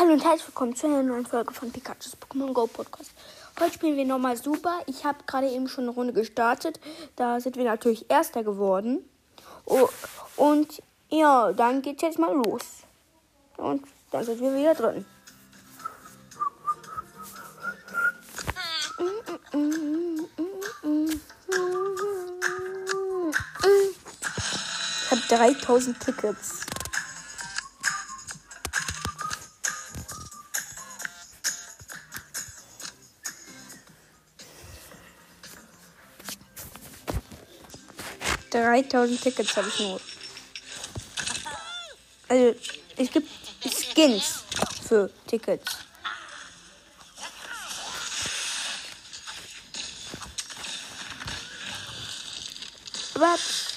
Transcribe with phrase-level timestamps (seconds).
[0.00, 3.10] Hallo und herzlich willkommen zu einer neuen Folge von Pikachu's Pokémon Go Podcast.
[3.60, 4.80] Heute spielen wir nochmal super.
[4.86, 6.80] Ich habe gerade eben schon eine Runde gestartet.
[7.16, 9.04] Da sind wir natürlich Erster geworden.
[9.66, 9.90] Oh,
[10.36, 12.62] und ja, dann geht's jetzt mal los.
[13.58, 15.04] Und dann sind wir wieder drin.
[25.04, 26.69] Ich habe 3000 Tickets.
[38.60, 40.00] Dreitausend Tickets habe ich nur.
[42.28, 42.54] Also,
[42.96, 43.28] es gibt
[43.64, 44.44] Skins
[44.86, 45.78] für Tickets.
[53.14, 53.69] Was?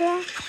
[0.00, 0.47] Es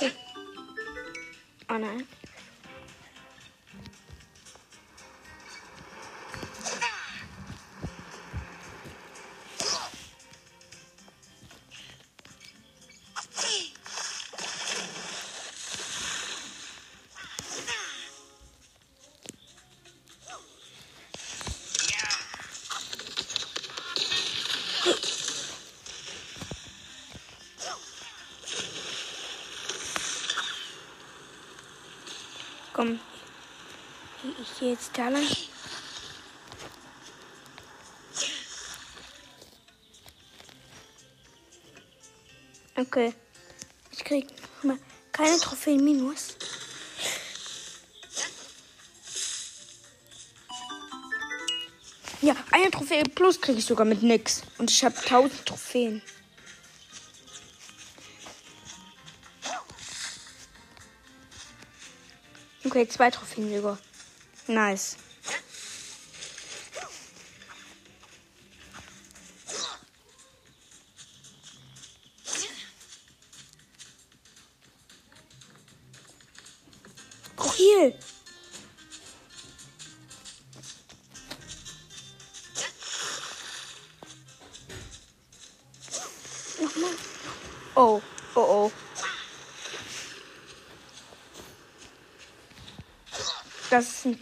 [0.00, 0.23] Nicht
[34.44, 35.26] Ich gehe jetzt da lang.
[42.76, 43.14] Okay.
[43.90, 44.26] Ich krieg
[44.62, 44.78] mal
[45.12, 46.36] keine Trophäen minus.
[52.20, 54.42] Ja, eine Trophäe plus kriege ich sogar mit nix.
[54.58, 56.02] Und ich habe 1000 Trophäen.
[62.64, 63.78] Okay, zwei Trophäen sogar.
[64.48, 64.96] Nice.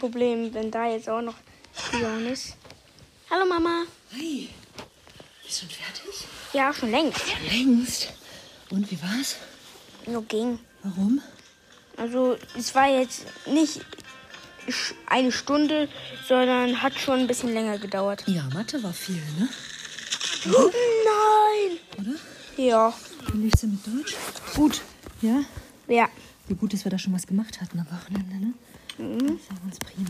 [0.03, 1.35] Problem, wenn da jetzt auch noch
[1.93, 2.57] Leon ist.
[3.29, 3.85] Hallo Mama.
[4.11, 4.49] Hi.
[5.41, 6.27] Bist du schon fertig?
[6.51, 7.21] Ja, schon längst.
[7.49, 8.09] Längst.
[8.69, 9.37] Und wie war's?
[10.05, 10.59] Nur ging.
[10.83, 11.21] Warum?
[11.95, 13.79] Also es war jetzt nicht
[15.05, 15.87] eine Stunde,
[16.27, 18.25] sondern hat schon ein bisschen länger gedauert.
[18.27, 19.47] Ja, Mathe war viel, ne?
[20.53, 20.69] Oh,
[21.05, 21.79] nein!
[21.97, 22.19] Oder?
[22.61, 22.93] Ja.
[23.31, 24.17] Wie lief's denn mit Deutsch?
[24.53, 24.81] Gut.
[25.21, 25.45] Ja?
[25.87, 26.09] Ja.
[26.49, 28.53] Wie gut, dass wir da schon was gemacht hatten am Wochenende, ne?
[28.97, 30.09] Das ist ganz prima.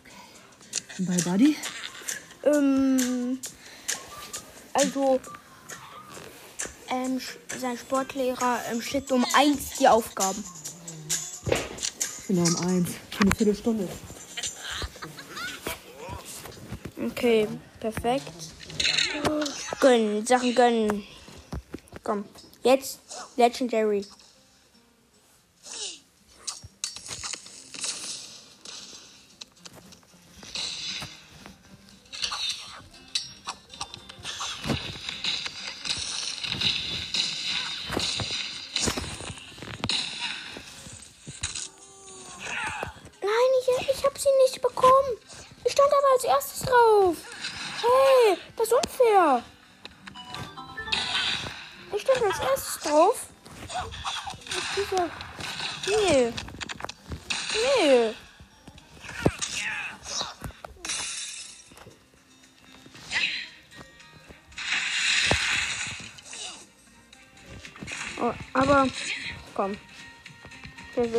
[0.00, 0.98] Okay.
[0.98, 1.56] Und bei Buddy?
[2.44, 3.40] Ähm,
[4.72, 5.20] also
[6.88, 7.20] ähm,
[7.58, 10.44] sein Sportlehrer ähm, schickt um eins die Aufgaben.
[12.28, 12.90] Genau um eins.
[13.10, 13.88] Für eine Viertelstunde.
[17.06, 17.48] Okay,
[17.80, 18.32] perfekt.
[19.80, 21.04] Gönnen, Sachen gönnen.
[22.02, 22.24] Komm,
[22.62, 23.00] jetzt
[23.36, 24.06] Legendary.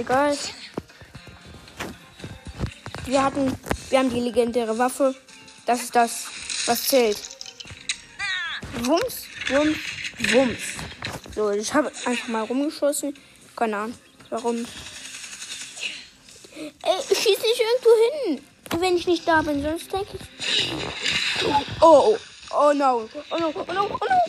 [0.06, 0.38] Egal.
[3.06, 3.58] Wir hatten,
[3.90, 5.16] wir haben die legendäre Waffe.
[5.66, 6.26] Das ist das,
[6.66, 7.18] was zählt.
[8.84, 9.78] Wumms, wumms,
[10.32, 10.60] wumms.
[11.34, 13.14] So, ich habe einfach mal rumgeschossen.
[13.56, 13.98] Keine Ahnung,
[14.30, 14.66] warum.
[16.56, 18.42] Ey, schieß nicht irgendwo hin,
[18.80, 20.72] wenn ich nicht da bin, sonst denke ich.
[21.44, 22.18] Oh, oh, oh
[22.58, 24.25] oh no, oh no, oh no, oh no.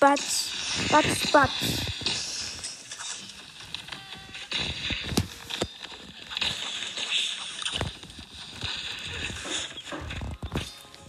[0.00, 0.50] Batz,
[0.90, 1.50] batz, batz.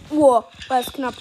[0.10, 1.14] Wow, war es knapp.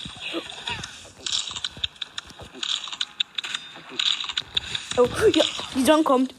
[4.97, 5.45] Oh, ja,
[5.75, 6.35] die Sonne kommt.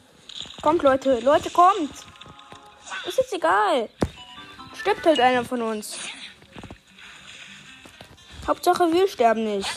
[0.62, 1.20] Kommt, Leute.
[1.20, 1.94] Leute, kommt.
[3.06, 3.88] Ist jetzt egal.
[4.82, 5.96] Stirbt halt einer von uns.
[8.48, 9.70] Hauptsache, wir sterben nicht.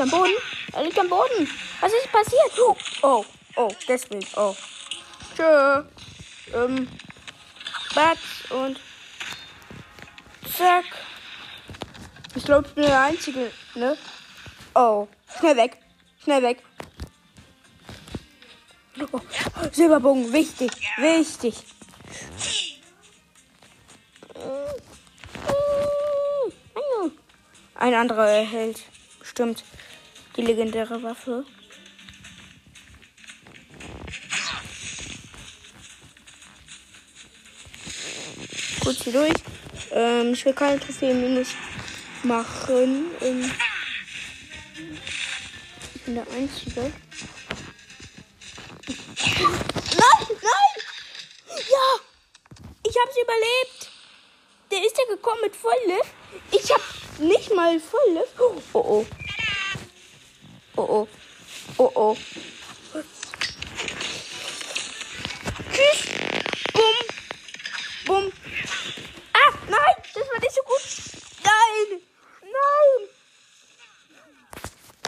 [0.00, 0.34] Liegt am Boden.
[0.72, 1.50] Er liegt am Boden.
[1.80, 2.58] Was ist passiert?
[3.02, 3.24] Oh,
[3.56, 4.26] oh, deswegen.
[4.34, 4.56] Oh.
[5.36, 5.84] Tschö.
[6.54, 6.88] Ähm.
[7.94, 8.18] Batz
[8.48, 8.80] und.
[10.56, 10.86] Zack.
[12.34, 13.98] Ich glaube, ich bin der Einzige, ne?
[14.74, 15.06] Oh.
[15.38, 15.76] Schnell weg.
[16.24, 16.62] Schnell weg.
[19.12, 19.20] Oh,
[19.70, 21.56] Silberbogen, wichtig, wichtig.
[27.74, 28.80] Ein anderer erhält
[29.18, 29.64] bestimmt
[30.40, 31.44] die legendäre Waffe.
[38.82, 39.34] Kurz hier durch.
[39.92, 41.48] Ähm, ich will keine Trophäen minus
[42.22, 43.10] machen.
[43.20, 43.50] Ähm,
[45.94, 46.80] ich bin der Einzige.
[49.60, 50.76] Nein, nein!
[51.48, 51.86] Ja!
[52.88, 53.90] Ich hab's überlebt!
[54.70, 56.14] Der ist ja gekommen mit Volllift.
[56.52, 56.80] Ich hab
[57.18, 58.40] nicht mal Volllift.
[58.40, 59.06] Oh oh.
[60.80, 61.08] Oh oh.
[61.76, 62.16] Oh oh.
[65.70, 66.08] Tschüss.
[66.72, 66.96] Bumm.
[68.06, 68.32] Bumm.
[69.34, 69.96] Ah, nein!
[70.14, 70.80] Das war nicht so gut.
[71.44, 72.00] Nein!
[72.40, 73.08] Nein!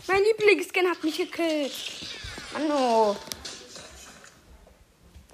[0.09, 1.73] Mein Lieblingsskin hat mich gekillt.
[2.53, 3.17] Mann,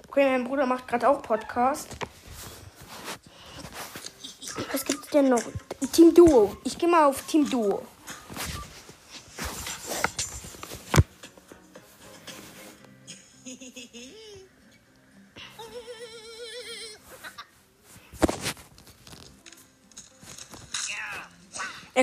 [0.07, 1.89] Okay, mein Bruder macht gerade auch Podcast.
[4.71, 5.43] Was gibt's denn noch?
[5.91, 6.55] Team Duo.
[6.63, 7.85] Ich gehe mal auf Team Duo.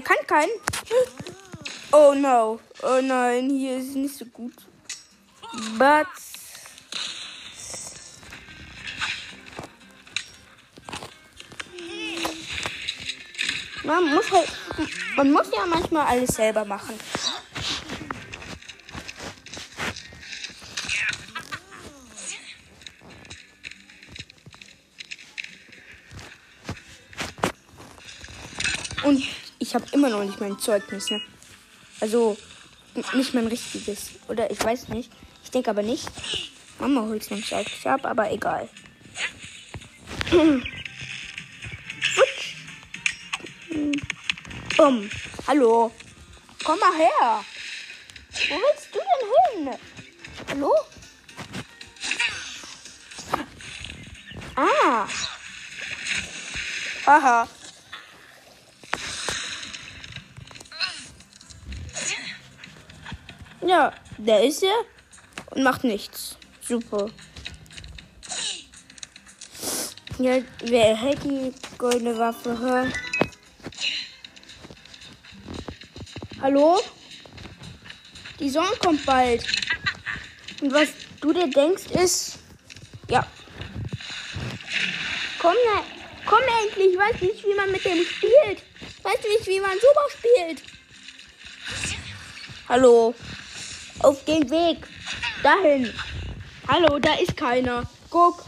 [0.07, 0.53] Kann keinen.
[1.91, 2.61] Oh no.
[2.83, 4.55] Oh nein, hier ist es nicht so gut.
[5.77, 6.07] But.
[13.83, 14.49] Man muss halt.
[15.17, 16.95] Man muss ja manchmal alles selber machen.
[29.03, 29.23] Und
[29.67, 31.21] ich habe immer noch nicht mein Zeugnis, ne?
[32.01, 32.37] Also
[33.15, 34.11] nicht mein richtiges.
[34.29, 35.11] Oder ich weiß nicht.
[35.43, 36.09] Ich denke aber nicht.
[36.79, 38.69] Mama holt mein Zeugnis ab, aber egal.
[44.77, 45.11] Bumm.
[45.49, 45.91] Hallo.
[46.63, 47.45] Komm mal her.
[48.49, 49.79] Wo willst du denn hin?
[50.49, 50.73] Hallo?
[54.55, 55.09] Ah.
[57.07, 57.49] Aha.
[63.67, 64.85] Ja, der ist er
[65.51, 66.37] und macht nichts.
[66.61, 67.11] Super.
[70.21, 72.93] Ja, wer erhält die goldene Waffe?
[76.41, 76.81] Hallo?
[78.39, 79.45] Die Sonne kommt bald.
[80.63, 82.39] Und was du dir denkst ist.
[83.11, 83.27] Ja.
[85.41, 85.57] Komm,
[86.25, 86.93] komm endlich.
[86.93, 88.63] Ich weiß nicht, wie man mit dem spielt.
[89.03, 90.63] Weißt du nicht, wie man super spielt?
[92.69, 93.13] Hallo?
[94.07, 94.87] Auf den Weg.
[95.43, 95.93] Dahin.
[96.69, 97.83] Hallo, da ist keiner.
[98.09, 98.45] Guck.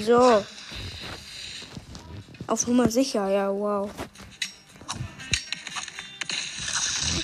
[0.00, 0.44] So.
[2.48, 3.88] Auf Nummer sicher, ja, wow.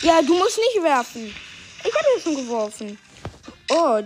[0.02, 1.34] Ja, du musst nicht werfen.
[1.82, 2.98] Ich hatte ja schon geworfen.
[3.70, 4.00] Oh.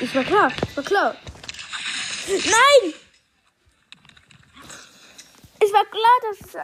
[0.00, 0.52] Ist war klar.
[0.60, 1.16] Ist war klar.
[2.28, 2.94] Nein!
[5.58, 6.56] Es war klar, dass es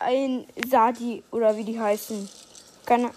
[0.00, 2.28] ein Sadi oder wie die heißen.
[2.86, 3.10] Keine.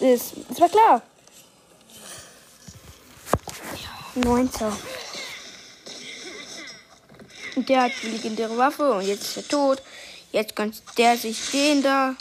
[0.00, 0.32] Ist.
[0.50, 1.02] Es war klar.
[4.16, 4.76] Neunter.
[7.56, 9.82] Der hat die legendäre Waffe und jetzt ist er tot.
[10.32, 12.16] Jetzt gönnt der sich den da.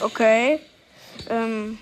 [0.00, 0.60] Okay.
[1.28, 1.78] Ähm.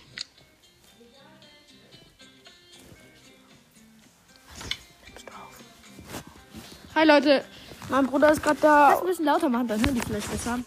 [6.99, 7.45] Hi Leute,
[7.91, 8.99] Mein Bruder ist gerade da.
[8.99, 10.59] ein bisschen lauter machen, dann hören die vielleicht besser.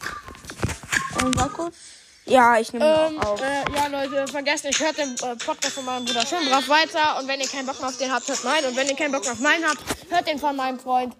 [1.21, 1.75] Ähm, war kurz?
[2.23, 3.41] Ja, ich nehme Ähm, auch auf.
[3.41, 7.19] äh, ja Leute, vergesst nicht, hört den äh, Podcast von meinem Bruder schon brav weiter.
[7.19, 8.65] Und wenn ihr keinen Bock mehr auf den habt, hört meinen.
[8.67, 11.13] Und wenn ihr keinen Bock mehr auf meinen habt, hört den von meinem Freund.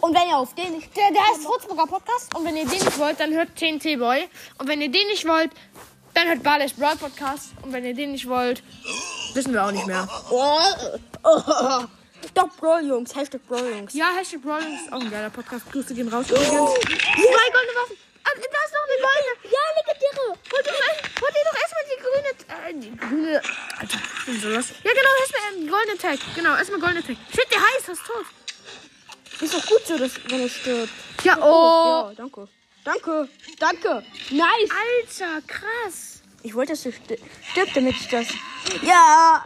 [0.00, 0.96] Und wenn ihr auf den nicht.
[0.96, 2.34] Der, der heißt Furzburger Podcast.
[2.34, 4.28] Und wenn ihr den nicht wollt, dann hört TNT Boy.
[4.58, 5.52] Und wenn ihr den nicht wollt,
[6.14, 7.50] dann hört Barley's Brawl Podcast.
[7.62, 8.64] Und wenn ihr den nicht wollt,
[9.34, 10.08] wissen wir auch nicht mehr.
[12.22, 12.30] Oh, oh.
[12.34, 13.14] Doch, Brawl Jungs.
[13.14, 13.94] Hashtag Brawl Jungs.
[13.94, 15.70] Ja, Hashtag Brawl ist auch ein geiler Podcast.
[15.70, 16.48] Grüße gehen raus übrigens.
[16.50, 17.96] Zwei goldene Waffen.
[18.24, 19.52] Ah, da ist noch eine goldene.
[19.52, 20.38] Ja, legendäre.
[20.52, 22.30] Holt doch, holt ihr doch erstmal die grüne.
[22.68, 23.42] Äh, die grüne.
[23.78, 24.66] Alter, ich bin so los.
[24.84, 26.18] Ja, genau, erstmal einen goldenen Tag.
[26.36, 27.16] Genau, erstmal goldenen Tag.
[27.34, 28.26] Shit, der heißt, das ist tot.
[29.40, 30.92] Ist doch gut so, dass, wenn er stirbt.
[31.24, 32.08] Ja, oh.
[32.10, 32.48] Ja, danke.
[32.84, 33.28] Danke.
[33.58, 34.04] Danke.
[34.30, 34.70] Nice.
[34.70, 36.22] Alter, krass.
[36.44, 37.18] Ich wollte, dass du sti-
[37.50, 38.26] stirbst, damit ich das.
[38.82, 39.44] Ja.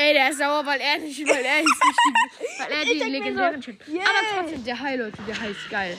[0.00, 2.98] Ey, der ist sauer, weil er nicht, weil er ist nicht die, weil er Ich
[3.02, 4.02] mir legendären so, yeah.
[4.04, 5.98] Aber trotzdem, der Hai, Leute, der Hai ist geil.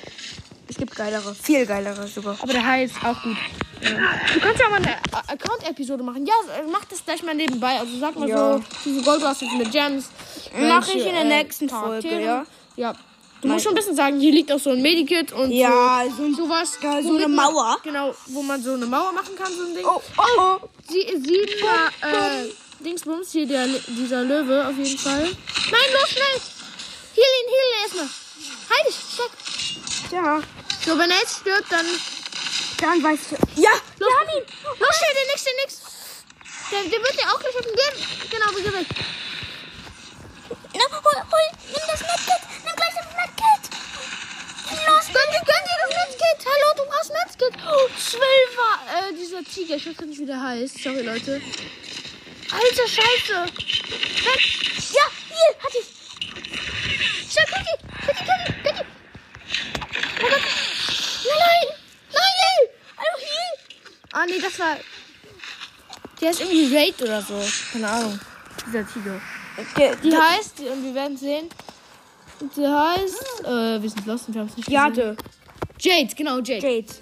[0.70, 1.36] Es gibt geilere.
[1.36, 2.38] Viel geilere sogar.
[2.42, 3.36] Aber der Hai ist auch gut.
[3.82, 3.90] Ja.
[4.34, 4.96] Du kannst ja mal eine
[5.28, 6.26] Account-Episode machen.
[6.26, 6.34] Ja,
[6.72, 7.78] mach das gleich mal nebenbei.
[7.80, 8.54] Also sag mal Ja.
[8.58, 10.10] so, diese Goldrushes mit Gems.
[10.58, 12.22] Mach welche, ich in der äh, nächsten Folge, Charaktere.
[12.22, 12.46] ja?
[12.78, 12.94] Ja.
[13.42, 16.24] Du musst schon ein bisschen sagen, hier liegt auch so ein Medikit und Ja, so,
[16.24, 16.78] und sowas.
[16.82, 17.78] Ja, so eine man- Mauer.
[17.84, 19.86] Genau, wo man so eine Mauer machen kann, so ein Ding.
[19.86, 20.70] Oh, oh, oh.
[20.88, 25.24] Sie, siebener, äh, Dingsbums, hier der, dieser Löwe auf jeden Fall.
[25.24, 26.40] Nein, los, schnell!
[27.16, 28.10] Heal ihn, heal ihn erstmal.
[28.70, 29.32] Halt dich, stopp.
[30.12, 30.42] Ja.
[30.86, 31.86] So, wenn er jetzt stirbt, dann
[32.80, 33.36] Dann weißt du.
[33.62, 33.72] Ja.
[34.00, 34.46] Los, wir haben ihn!
[34.80, 35.72] Los, schnell, der nix, der nix!
[36.72, 37.96] Der, der wird dir auch gleich auf den Gehen.
[38.32, 38.86] Genau, wie gesagt.
[40.74, 41.48] Na, hol, hol.
[41.68, 42.44] Nimm das Medkit.
[42.64, 43.64] Nimm gleich das Medkit.
[44.88, 46.40] Los, gönn dir, gönn dir das Netzkit!
[46.46, 47.54] Hallo, du brauchst Netzkit!
[47.68, 48.74] Oh, Zwölfer!
[49.10, 50.82] Äh, dieser Tiger, ich weiß gar nicht, wie der heißt.
[50.82, 51.42] Sorry, Leute.
[52.52, 53.34] Alter, Scheiße!
[53.34, 54.42] Renn.
[54.92, 55.88] Ja, hier, hatte ich!
[57.32, 57.76] Schnell, Kitty!
[58.06, 58.86] Kitty, Kitty, Kitty!
[60.22, 60.46] Oh Gott!
[61.26, 61.68] Nein!
[62.12, 62.62] Nein!
[62.98, 63.50] Hallo, hier!
[64.14, 64.78] Ah, nee, das war...
[66.22, 67.40] Der ist irgendwie Raid oder so.
[67.72, 68.20] Keine Ahnung.
[68.66, 69.22] Dieser Tiger.
[69.78, 71.50] Der, Die der, heißt, und wir werden sehen.
[72.42, 74.82] Die heißt, äh, wir sind lost und wir haben es nicht gesehen.
[74.82, 75.18] Jade.
[75.80, 76.68] Jade, genau, Jade.
[76.68, 76.94] Jade.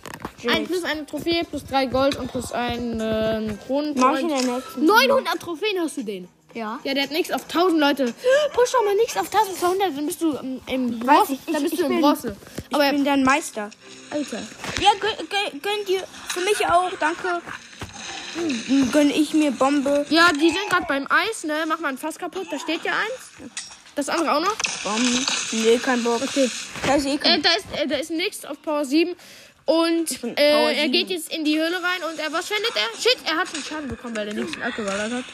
[0.47, 3.93] Ein plus eine Trophäe, plus drei Gold und plus ein ähm, Kronen.
[3.97, 4.85] Mach in der nächsten.
[4.85, 6.27] 900 Trophäen hast du den.
[6.53, 6.79] Ja.
[6.83, 8.05] Ja, der hat nichts auf 1000 Leute.
[8.53, 11.33] Push doch mal nichts auf 1200, dann bist du im, im Weiß Bronze.
[11.33, 12.35] ich, ich- Dann bist ich du im bin- Bronze.
[12.71, 13.69] Aber, ich bin dein Meister.
[14.11, 14.37] Alter.
[14.81, 16.03] Ja, gönn dir.
[16.29, 17.41] Für mich auch, danke.
[18.35, 20.05] Hm, Gönn ich mir Bombe.
[20.09, 21.53] Ja, die sind gerade beim Eis, ne?
[21.67, 23.49] Mach mal ein Fass kaputt, da steht ja eins.
[23.95, 24.55] Das andere auch noch.
[24.83, 25.25] Bomben.
[25.53, 26.21] Nee, kein Bock.
[26.21, 26.49] Okay.
[26.85, 29.15] Da ist eh Äh, kein da ist, äh, da ist nichts auf Power 7.
[29.67, 30.91] Und äh, er 7.
[30.93, 33.01] geht jetzt in die Höhle rein und er, was findet er?
[33.01, 35.25] Shit, er hat einen Schaden bekommen, weil er nichts abgeballert hat.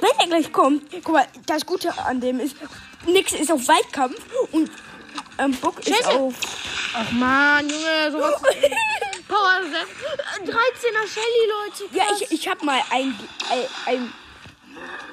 [0.00, 2.56] Wenn er gleich kommt, guck mal, das Gute an dem ist,
[3.06, 4.20] nix ist auf Weitkampf
[4.50, 4.68] und
[5.38, 6.34] ähm, Bock ist auf.
[6.92, 8.42] Ach man, Junge, sowas.
[9.28, 10.50] Power 6.
[10.50, 11.96] 13er Shelly, Leute.
[11.96, 12.22] Ja, krass.
[12.22, 13.16] ich, ich hab mal ein,
[13.48, 14.12] ein, ein,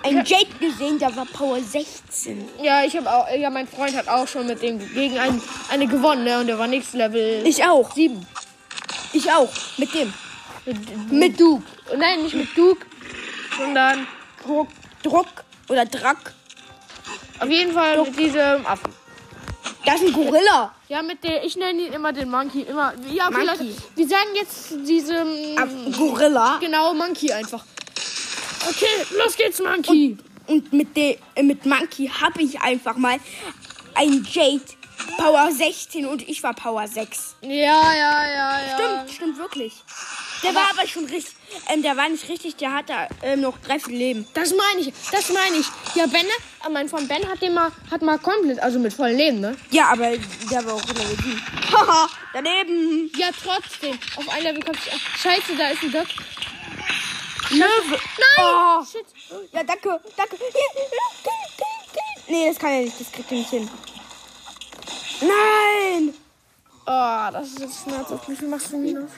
[0.03, 2.47] ein Jade gesehen, der war Power 16.
[2.61, 5.87] Ja, ich habe auch, ja, mein Freund hat auch schon mit dem gegen einen, eine
[5.87, 6.39] gewonnen, ne?
[6.39, 7.91] Und der war nächstes Level Ich auch.
[7.93, 8.25] 7.
[9.13, 9.49] Ich auch.
[9.77, 10.13] Mit dem.
[10.65, 11.63] Mit, Mit Duke.
[11.97, 12.85] nein, nicht mit Duke,
[13.57, 14.05] sondern
[14.45, 14.67] Druck,
[15.01, 15.27] Druck
[15.69, 16.33] oder Drack.
[17.39, 18.93] auf jeden Fall mit diesem Affen.
[19.85, 20.73] Das ist ein Gorilla.
[20.89, 22.63] Ja, mit der, ich nenne ihn immer den Monkey.
[22.63, 23.63] Immer, ja, okay, Monkey.
[23.63, 26.57] Leute, wir sagen jetzt diesem, Gorilla.
[26.59, 27.63] genau, Monkey einfach.
[28.69, 30.17] Okay, los geht's, Monkey.
[30.47, 33.19] Und mit, de, äh, mit Monkey habe ich einfach mal
[33.95, 34.61] ein Jade
[35.17, 37.35] Power 16 und ich war Power 6.
[37.41, 38.75] ja, ja, ja, ja.
[38.75, 39.73] Stimmt, stimmt wirklich.
[40.43, 41.35] Der war aber schon richtig.
[41.69, 42.93] Ähm, der war nicht richtig, der hatte
[43.23, 44.27] ähm, noch drei viel Leben.
[44.33, 45.67] Das meine ich, das meine ich.
[45.95, 49.17] Ja, Ben, äh, mein Freund Ben hat den mal, hat mal komplett, also mit vollem
[49.17, 49.55] Leben, ne?
[49.71, 50.11] Ja, aber
[50.51, 51.41] der war auch Level 7.
[51.71, 53.11] Haha, daneben.
[53.17, 53.97] Ja, trotzdem.
[54.15, 54.79] Auf ein Level kommt
[55.17, 56.07] Scheiße, da ist ein Dot.
[57.51, 57.91] Löwe.
[57.91, 57.99] Nein!
[58.39, 58.83] Oh.
[58.85, 59.05] Shit.
[59.51, 60.37] Ja, danke, danke.
[62.27, 62.99] Nee, das kann er nicht.
[62.99, 63.69] Das kriegt er nicht hin.
[65.21, 66.13] Nein!
[66.85, 68.29] Oh, das ist jetzt schmerzhaft.
[68.29, 69.09] Wie viel machst du minus?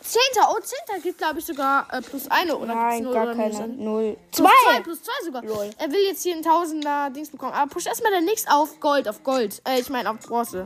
[0.00, 0.48] Zehnter.
[0.50, 3.68] Oh, Zehnter gibt, glaube ich, sogar äh, plus eine oder Nein, null gar oder keine.
[3.68, 4.16] Null.
[4.32, 4.80] Plus zwei, Zwei!
[4.80, 5.42] plus zwei sogar.
[5.44, 5.70] Lol.
[5.78, 7.52] Er will jetzt hier ein Tausender Dings bekommen.
[7.52, 9.60] Aber push erstmal der Nix auf Gold, auf Gold.
[9.68, 10.64] Äh, ich meine auf Bronze.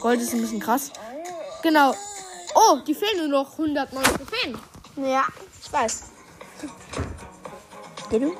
[0.00, 0.90] Gold ist ein bisschen krass.
[1.62, 1.94] Genau.
[2.54, 4.58] Oh, die fehlen nur noch 109 Trophäen.
[4.96, 5.24] Ja,
[5.70, 6.02] ich weiß.
[8.10, 8.36] Geh du?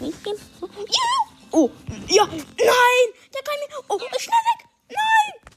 [0.00, 0.36] Nicht gehen?
[0.60, 1.36] Ja!
[1.52, 1.70] Oh,
[2.08, 2.24] ja!
[2.26, 3.06] Nein!
[3.34, 3.84] Der kann nicht.
[3.88, 4.66] Oh, schnell weg!
[4.88, 5.52] Nein!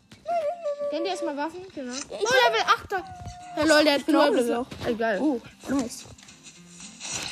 [0.90, 1.66] Kennt ihr erstmal Waffen?
[1.74, 1.94] Genau.
[2.10, 2.92] Oh, Level 8.
[3.56, 4.66] Ja, lol, der hat auch Level.
[4.86, 5.20] Egal.
[5.22, 6.06] Oh, nice.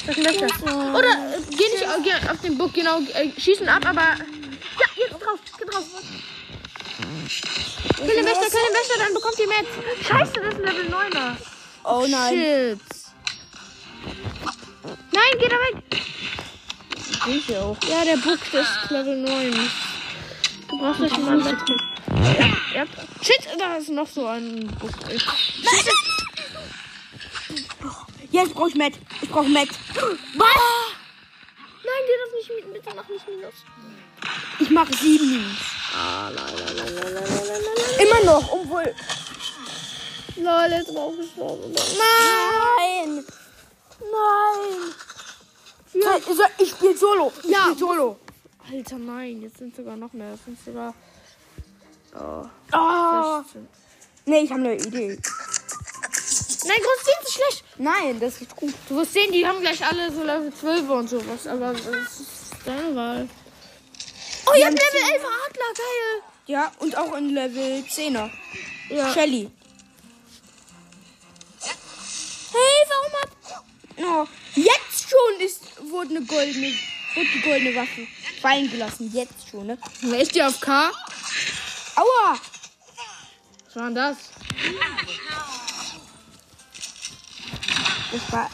[0.08, 0.96] Das ist besser.
[0.96, 3.00] Oder äh, geh nicht auf- geh auf den Book, genau.
[3.14, 4.02] Äh, schießen ab, aber.
[4.02, 5.84] Ja, jetzt drauf, geh drauf.
[7.98, 9.68] Kill den Wächter, kill den Wächter, dann bekommt ihr Metz.
[10.08, 11.36] Scheiße, das ist ein Level 9er.
[11.84, 12.34] Oh nein.
[12.80, 13.01] Shit.
[15.12, 16.02] Nein, geh da weg!
[17.26, 17.78] Sehe ich auch.
[17.88, 19.54] Ja, der Buck ist Level 9.
[20.70, 21.58] Du brauchst nicht mal weg.
[22.40, 22.80] Ja.
[22.80, 22.86] ja.
[23.22, 24.92] Shit, da ist noch so ein Buck.
[28.32, 28.94] Jetzt brauch ich Matt.
[29.22, 29.68] Ich brauch Matt.
[29.68, 30.48] Was?
[31.84, 32.74] Nein, dir das nicht mit.
[32.74, 33.54] Bitte mach nicht minus.
[34.60, 35.58] Ich mach sieben minus.
[35.94, 36.32] Ah,
[38.00, 38.96] Immer noch, obwohl.
[40.38, 43.16] Leute, drauf Nein!
[43.16, 43.26] Nein!
[44.02, 44.94] Nein!
[45.94, 47.32] So, ich spiele Solo.
[47.44, 47.64] Ich Ja.
[47.66, 48.18] spiel Solo.
[48.72, 50.34] Alter, nein, jetzt sind sogar noch mehr.
[50.34, 50.94] Es sind sogar.
[52.16, 53.42] Oh, Oh.
[53.44, 53.68] 16.
[54.26, 55.20] Nee, ich habe eine Idee.
[56.64, 57.64] Nein, Großdienst ist schlecht.
[57.78, 58.74] Nein, das ist gut.
[58.88, 61.48] Du wirst sehen, die haben gleich alle so Level 12 und sowas.
[61.48, 61.86] Aber das
[62.20, 62.30] ist
[62.66, 63.28] deine Wahl.
[64.46, 66.24] Oh, ihr habt Level 11 Adler, geil.
[66.46, 68.30] Ja, und auch in Level 10er.
[68.90, 69.12] Ja.
[69.14, 69.50] Shelly.
[74.04, 76.74] Oh, jetzt schon ist, wurde eine goldene,
[77.16, 78.08] wurde die goldene Waffe
[78.42, 79.12] fallen gelassen.
[79.14, 79.78] Jetzt schon, ne?
[80.20, 80.92] Ist die auf K?
[81.96, 82.40] Aua!
[83.66, 84.18] Was war denn das?
[88.12, 88.50] Das war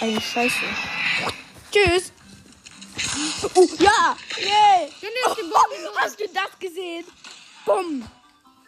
[0.00, 0.56] eine Scheiße.
[1.70, 2.12] Tschüss.
[3.54, 4.16] Oh, ja!
[4.38, 4.90] Yay!
[5.00, 5.86] Den Bogen.
[5.88, 7.04] Oh, hast du das gesehen?
[7.64, 8.06] Bumm!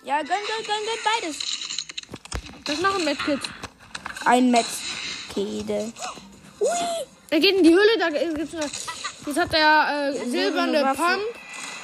[0.04, 1.38] Ja, gönn, gönn, gönn, gönn beides.
[2.64, 3.40] Das ist noch ein Medkit.
[4.24, 4.50] Ein
[5.36, 5.92] Metzkede.
[6.60, 6.68] Ui!
[7.30, 8.62] Er geht in die Höhle, da gibt's noch.
[9.26, 10.94] Jetzt hat er äh, silberne.
[10.94, 11.22] Pump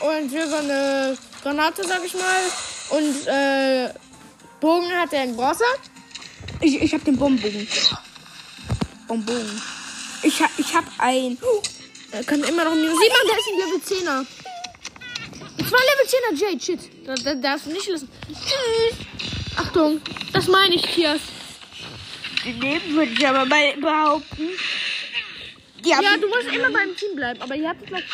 [0.01, 2.43] und silberne Granate, sag ich mal.
[2.91, 3.93] Und äh,
[4.61, 5.65] Bogen hat er in Bronze.
[6.61, 7.67] Ich, ich hab den Bombenbogen.
[9.09, 9.63] Bombenbogen.
[10.23, 11.39] Ich, ha- ich hab ein.
[12.13, 12.99] Er kann immer noch minus.
[12.99, 14.27] Sieh mal, da ist ein Level 10er.
[15.69, 17.07] Zwei Level 10er Jade, shit.
[17.07, 18.09] Da, da darfst du nicht lassen.
[18.29, 18.99] Tschüss.
[19.57, 20.01] Achtung,
[20.33, 21.21] das meine ich, Kias.
[22.45, 24.49] Daneben würde ich aber mal behaupten.
[25.85, 28.05] Ja, du musst immer beim Team bleiben, aber ihr habt es gleich.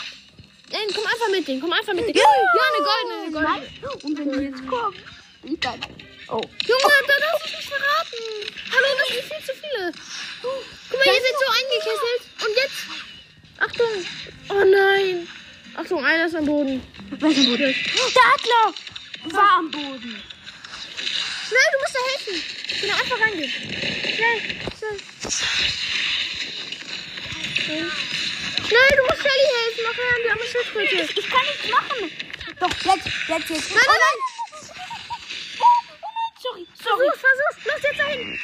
[0.71, 2.17] Nein, komm einfach mit denen, komm einfach mit denen.
[2.17, 2.23] Ja.
[2.23, 4.05] ja eine goldene, eine goldene.
[4.05, 4.97] Und wenn die jetzt kommen,
[5.45, 5.81] ich dann.
[6.29, 6.41] Oh.
[6.67, 8.19] Junge, da darfst du nicht verraten.
[8.73, 9.93] Hallo, das sind viel zu viele.
[10.43, 12.23] Guck mal, ihr seid so eingekesselt.
[12.43, 13.07] Und jetzt.
[13.59, 14.07] Achtung.
[14.49, 15.29] Oh nein.
[15.77, 16.83] Achtung, einer ist am Boden.
[17.11, 17.75] Was ist denn Der
[18.35, 18.75] Adler
[19.37, 20.23] war am Boden.
[21.47, 22.37] Schnell, du musst da helfen.
[22.81, 23.51] Genau, einfach reingehen.
[23.51, 24.39] Schnell,
[24.79, 24.99] schnell.
[27.55, 27.91] Schnell,
[28.67, 29.83] Schnell, du musst Shelly helfen.
[29.87, 30.95] Mach her die arme Schildkröte.
[30.95, 32.11] Ich, ich kann nichts machen.
[32.59, 33.71] Doch, jetzt, jetzt, jetzt.
[33.71, 34.19] Nein, nein, nein.
[35.59, 37.07] Oh, oh nein, sorry, sorry.
[37.07, 37.55] Versuch, versuch.
[37.67, 38.41] Lass jetzt dahin.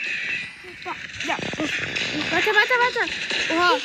[1.27, 1.37] Ja,
[2.31, 3.07] Weiter, weiter, weiter.
[3.55, 3.71] Oha.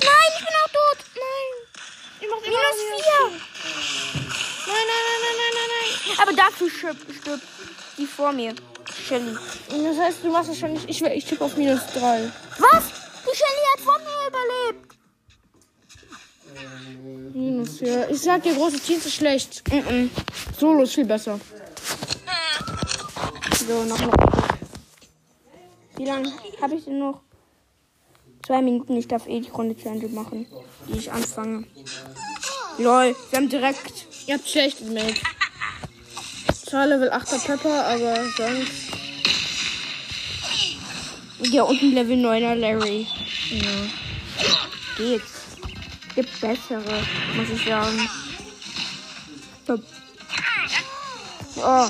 [0.00, 0.98] Nein, ich bin auch tot.
[1.14, 1.52] Nein.
[2.20, 3.24] Ich mach immer Minus noch vier.
[4.66, 6.17] Nein, nein, nein, nein, nein, nein, nein.
[6.28, 7.06] Aber dafür stirbt,
[7.96, 8.54] die vor mir.
[9.06, 9.36] Shelly.
[9.68, 10.88] Das heißt, du machst nicht.
[10.88, 12.30] Ich, ich tippe auf minus 3.
[12.58, 12.84] Was?
[13.22, 14.94] Die Shelly hat vor mir überlebt.
[17.34, 18.10] Minus 4.
[18.10, 19.62] Ich sag dir, große Teams ist schlecht.
[19.72, 20.10] Mhm.
[20.58, 21.40] Solo ist viel besser.
[23.66, 24.14] So, noch mal.
[25.96, 27.20] Wie lange habe ich denn noch?
[28.46, 28.96] Zwei Minuten.
[28.96, 30.46] Ich darf eh die Runde zu Ende machen,
[30.88, 31.64] die ich anfange.
[32.76, 34.06] Lol, wir haben direkt.
[34.26, 35.20] Ihr habt schlecht mit.
[36.68, 38.92] Zwar Level 8er Pepper, aber sonst.
[41.40, 43.06] Ja, unten Level 9er Larry.
[43.50, 43.70] Ja.
[44.96, 45.56] Geht's.
[46.14, 47.02] Gibt bessere,
[47.36, 48.08] muss ich sagen.
[51.56, 51.88] Oh.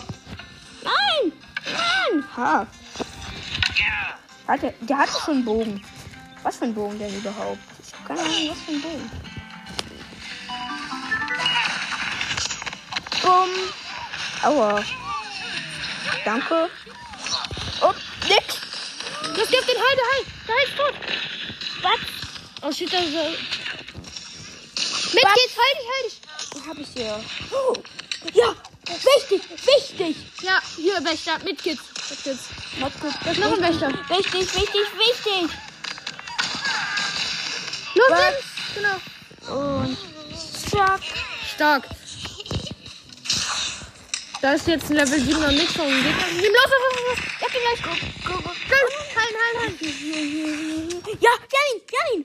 [0.85, 1.33] Nein!
[1.65, 2.25] Nein!
[2.37, 2.67] Ha.
[4.47, 5.85] Hatte, der hatte schon einen Bogen.
[6.43, 7.59] Was für ein Bogen denn überhaupt?
[7.85, 9.11] Ich hab keine Ahnung, was für ein Bogen.
[13.23, 13.78] Bumm.
[14.43, 14.85] Aua.
[16.25, 16.71] Danke.
[17.81, 17.95] Oh,
[18.29, 18.45] nix.
[19.37, 20.25] Das gibt den Heil, der Heil.
[20.47, 20.95] Der Heil ist tot.
[21.83, 22.01] Was?
[22.63, 23.31] Oh shit, da ist er.
[25.15, 26.69] Mit geht's, halt dich, halt dich.
[26.69, 27.21] Hab ich hier.
[27.51, 27.75] Oh.
[28.35, 28.55] Ja,
[28.89, 30.17] wichtig, wichtig.
[30.43, 31.83] Ja, hier, Wächter, mit geht's.
[32.11, 32.49] Mit geht's.
[32.79, 33.15] Warte kurz.
[33.25, 33.89] Da ist noch ein Wächter.
[34.09, 35.51] Wichtig, wichtig, wichtig.
[37.95, 38.35] Los, Was?
[38.75, 38.99] Genau.
[39.57, 39.99] Und
[40.71, 41.01] zack.
[41.55, 41.85] Stark.
[44.41, 46.13] Da ist jetzt ein Level 7 noch nicht vom Gegner.
[46.13, 47.19] Los, los, los, los.
[47.41, 47.83] Ja, geh gleich.
[47.83, 48.51] Go, go, go.
[48.55, 48.87] Schnell.
[49.17, 51.03] Heilen, heilen, heilen.
[51.21, 52.25] Ja, Janin, Janin.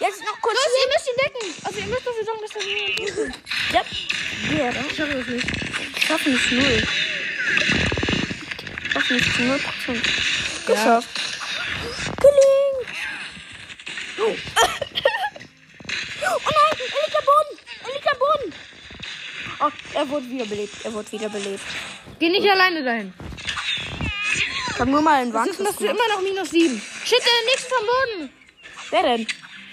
[0.00, 0.56] Jetzt noch kurz.
[0.56, 1.44] Los, ihr müsst ihn decken.
[1.64, 3.32] Also, ihr müsst dafür sorgen, dass er niemand tut.
[3.74, 3.82] Ja.
[4.56, 5.48] Ja, dann Ich schaffe das nicht.
[6.06, 6.78] schaffen es null.
[8.92, 10.04] Schaffen es zu null Prozent.
[10.66, 11.08] Geschafft.
[12.20, 12.88] Gelingt.
[14.18, 14.22] Oh.
[16.22, 17.54] oh nein, er liegt am Boden.
[17.84, 18.54] Er liegt am Boden.
[19.62, 20.84] Oh, er wurde wiederbelebt.
[20.84, 21.62] Er wurde wiederbelebt.
[22.18, 23.12] Geh nicht alleine dahin.
[24.70, 26.80] Ich hab nur mal einen Das ist immer noch minus 7.
[27.04, 28.30] Shit, der nächste vom Boden.
[28.90, 29.26] Wer denn?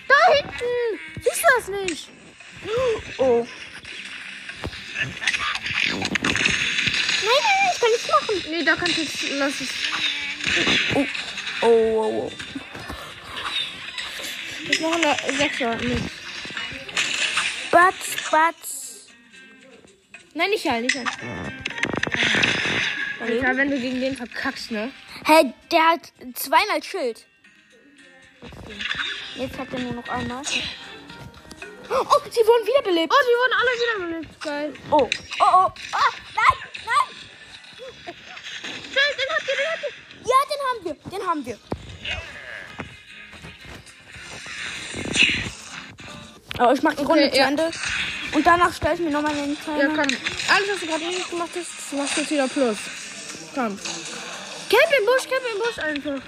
[0.07, 0.99] Da hinten.
[1.21, 2.09] Siehst du das nicht?
[3.17, 3.47] Oh.
[4.99, 5.13] Nein,
[7.23, 8.35] nein, nein, ich kann nichts machen.
[8.49, 9.29] Nee, da kannst du jetzt.
[9.31, 9.69] Lass es.
[10.95, 11.05] Oh,
[11.61, 12.31] oh, oh, oh.
[14.67, 15.75] Das machen wir 6er.
[15.85, 16.01] Nee.
[17.71, 18.76] Batz, batz.
[20.37, 21.09] Nein, nicht heilen, nicht heilen.
[23.19, 24.91] Alter, wenn du gegen den verkackst, ne?
[25.25, 27.25] Hä, der hat zweimal Schild.
[29.35, 30.43] Jetzt hat er nur noch einmal.
[31.89, 33.11] Oh, sie wurden wiederbelebt.
[33.11, 34.41] Oh, die wurden alle wiederbelebt.
[34.41, 34.73] Geil.
[34.91, 35.71] Oh, oh, oh.
[35.91, 37.07] Ah, nein, nein.
[38.91, 39.93] Schnell, den habt ihr, den habt ihr.
[40.21, 41.57] Ja, den haben wir, den haben wir.
[46.59, 47.47] Oh, ich mach die Runde zu ja.
[47.47, 47.69] Ende.
[48.33, 49.77] Und danach stelle ich mir nochmal den Timer.
[49.79, 49.97] Ja, komm.
[49.99, 52.77] Alles, was du gerade nicht gemacht hast, machst du jetzt wieder plus.
[53.53, 53.79] Komm.
[54.69, 56.25] Camp im Busch, camp im Busch einfach.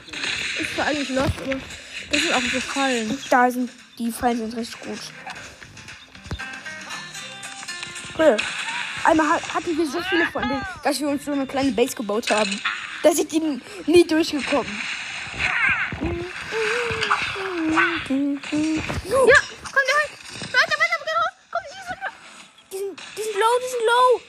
[0.62, 1.56] Ist zwar eigentlich lost, aber
[2.12, 3.18] das ist auch gefallen.
[3.30, 5.00] Da sind die Fallen sind richtig gut.
[8.18, 8.38] Cool.
[9.04, 11.96] Einmal ha- hatten wir so viele von denen, dass wir uns so eine kleine Base
[11.96, 12.62] gebaut haben.
[13.04, 14.82] Da sind die nie durchgekommen.
[17.70, 20.12] Ja, komm, der halt.
[20.52, 21.36] Weiter, weiter, geh raus.
[21.52, 22.00] Komm, die sind.
[22.72, 23.36] Die sind, die sind
[23.90, 24.22] low.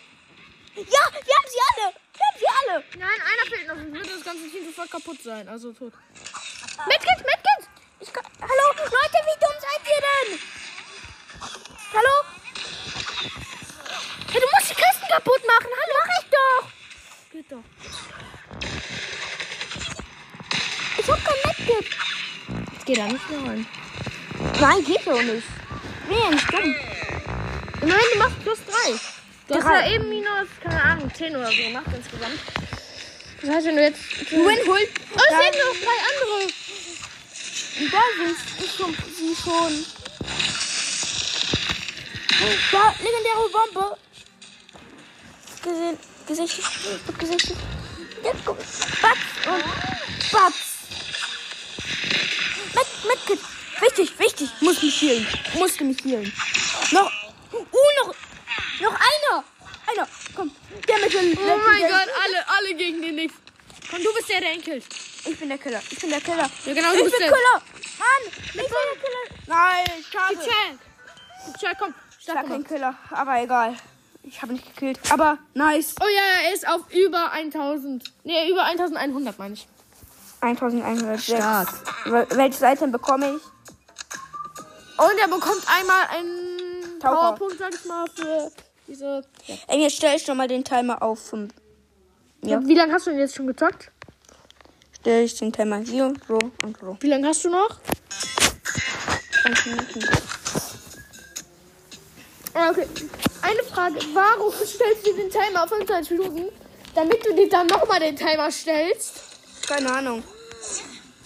[0.77, 1.87] Ja, wir haben sie alle.
[2.17, 2.85] Wir haben sie alle.
[2.99, 3.77] Nein, einer fehlt noch.
[3.77, 5.49] Sonst würde das ganze Team sofort kaputt sein.
[5.49, 5.93] Also tot.
[6.87, 7.63] Medkit, Medkit!
[8.01, 10.29] Ich kann, hallo, Leute, wie dumm seid ihr denn?
[11.93, 12.15] Hallo?
[14.33, 15.71] Ja, du musst die Kisten kaputt machen.
[15.81, 15.97] Hallo.
[16.01, 16.65] Mach ich doch.
[17.33, 17.65] Geht doch.
[20.99, 21.87] Ich hab kein Medkit.
[22.73, 23.67] Jetzt geht da nicht mehr rein.
[24.61, 25.47] Nein, geht doch nicht.
[26.11, 26.75] Ja nicht dumm.
[27.83, 29.10] Immerhin, du machst plus 3.
[29.51, 29.81] Du hast Drei.
[29.81, 32.39] ja eben minus, keine Ahnung, 10 oder so gemacht insgesamt.
[33.43, 34.31] Das heißt, wenn du jetzt.
[34.31, 34.91] Win holt.
[35.13, 36.47] Oh, es fehlen noch drei andere.
[37.91, 39.87] Da sind schon, sie schon.
[42.71, 43.99] Da, legendäre Bombe.
[45.63, 46.65] Gesehen, gesichtet,
[47.07, 47.57] wird gesichtet.
[48.23, 49.65] Jetzt kommt Batz und
[50.31, 50.55] Batz.
[52.73, 53.41] Mit, mit,
[53.81, 54.49] wichtig, wichtig.
[54.61, 55.27] Muss mich healen.
[55.55, 56.33] Musste mich healen.
[56.93, 57.11] Noch,
[58.81, 59.45] noch einer.
[59.91, 60.51] Einer, komm.
[60.89, 63.35] Der mit dem Oh mein Gott, alle, alle gegen den Nix.
[63.91, 64.85] Komm, du bist der, der ihn killt.
[65.25, 65.81] Ich bin der Killer.
[65.91, 66.49] Ich bin der Killer.
[66.65, 67.33] Ja, genau, du ich bist bin der.
[67.37, 67.63] Killer.
[67.99, 69.41] Mann, ich bin der Killer.
[69.47, 70.35] Nein, schade.
[70.37, 71.61] Chad.
[71.61, 71.95] Chad, komm.
[72.21, 72.65] Ich war kein.
[72.65, 73.77] Killer, aber egal.
[74.23, 75.01] Ich habe nicht gekillt.
[75.11, 75.95] Aber nice.
[76.01, 78.05] Oh ja, er ist auf über 1000.
[78.25, 79.67] Nee, über 1100 meine ich.
[80.43, 81.25] 1106.
[81.39, 81.69] Stark.
[82.05, 83.43] Wel- Welches Item bekomme ich?
[84.99, 87.17] Und er bekommt einmal einen Taucher.
[87.17, 88.53] Powerpunkt, sag ich mal, für
[88.91, 89.23] diese.
[89.47, 89.55] Ja.
[89.69, 91.53] Ey, jetzt stelle ich schon mal den Timer auf 5.
[92.43, 92.61] Ja.
[92.67, 93.91] Wie lange hast du denn jetzt schon gezockt?
[95.01, 96.97] Stelle ich den Timer hier, so und so.
[97.01, 97.79] Wie lange hast du noch?
[99.43, 100.05] 20 Minuten.
[102.53, 102.87] Ah, Okay.
[103.43, 103.99] Eine Frage.
[104.13, 106.49] Warum stellst du den Timer auf 25 Minuten,
[106.95, 109.23] damit du dir dann nochmal den Timer stellst?
[109.67, 110.23] Keine Ahnung.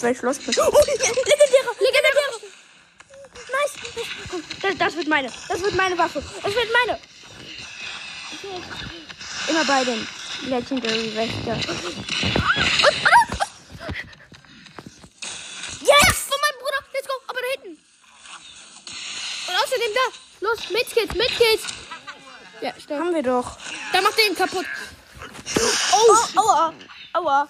[0.01, 0.55] Weil ich los bin.
[0.59, 2.53] Oh, legendäre, legendäre.
[3.35, 4.45] Nice.
[4.63, 5.31] Das, das wird meine.
[5.49, 6.23] Das wird meine Waffe.
[6.43, 6.99] Das wird meine.
[9.49, 10.07] Immer bei den
[10.43, 11.57] Legendary Wächter.
[15.81, 16.17] Yes!
[16.29, 16.81] Von meinem Bruder.
[16.93, 17.15] Let's go.
[17.27, 17.79] Aber da hinten.
[19.49, 20.07] Und außerdem da.
[20.41, 21.61] Los, Medkit, Medkit.
[22.61, 23.01] Ja, stark.
[23.01, 23.59] Haben wir doch.
[23.93, 24.67] Da macht er ihn kaputt.
[25.93, 26.75] Oh, aua.
[27.13, 27.49] Aua.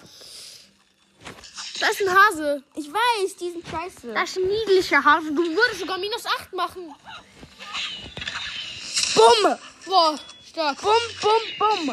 [1.79, 2.63] Da ist ein Hase.
[2.75, 4.13] Ich weiß, die sind scheiße.
[4.13, 5.31] Das ist ein niedlicher Hase.
[5.31, 6.95] Du würdest sogar minus 8 machen.
[9.15, 9.57] Bumm.
[9.85, 10.19] Boah,
[10.55, 10.81] stark.
[10.81, 11.85] Bum, bum, bum.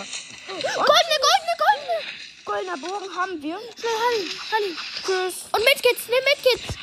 [0.47, 1.99] Goldene, goldene, goldene.
[2.45, 3.59] Goldener Bogen haben wir.
[3.79, 4.77] Schnell, Halli, Halli.
[5.05, 5.35] Tschüss.
[5.53, 6.75] Und Medkits, nimm Medkits.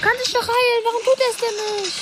[0.00, 0.80] kann sich doch heilen.
[0.84, 1.98] Warum tut er es denn nicht?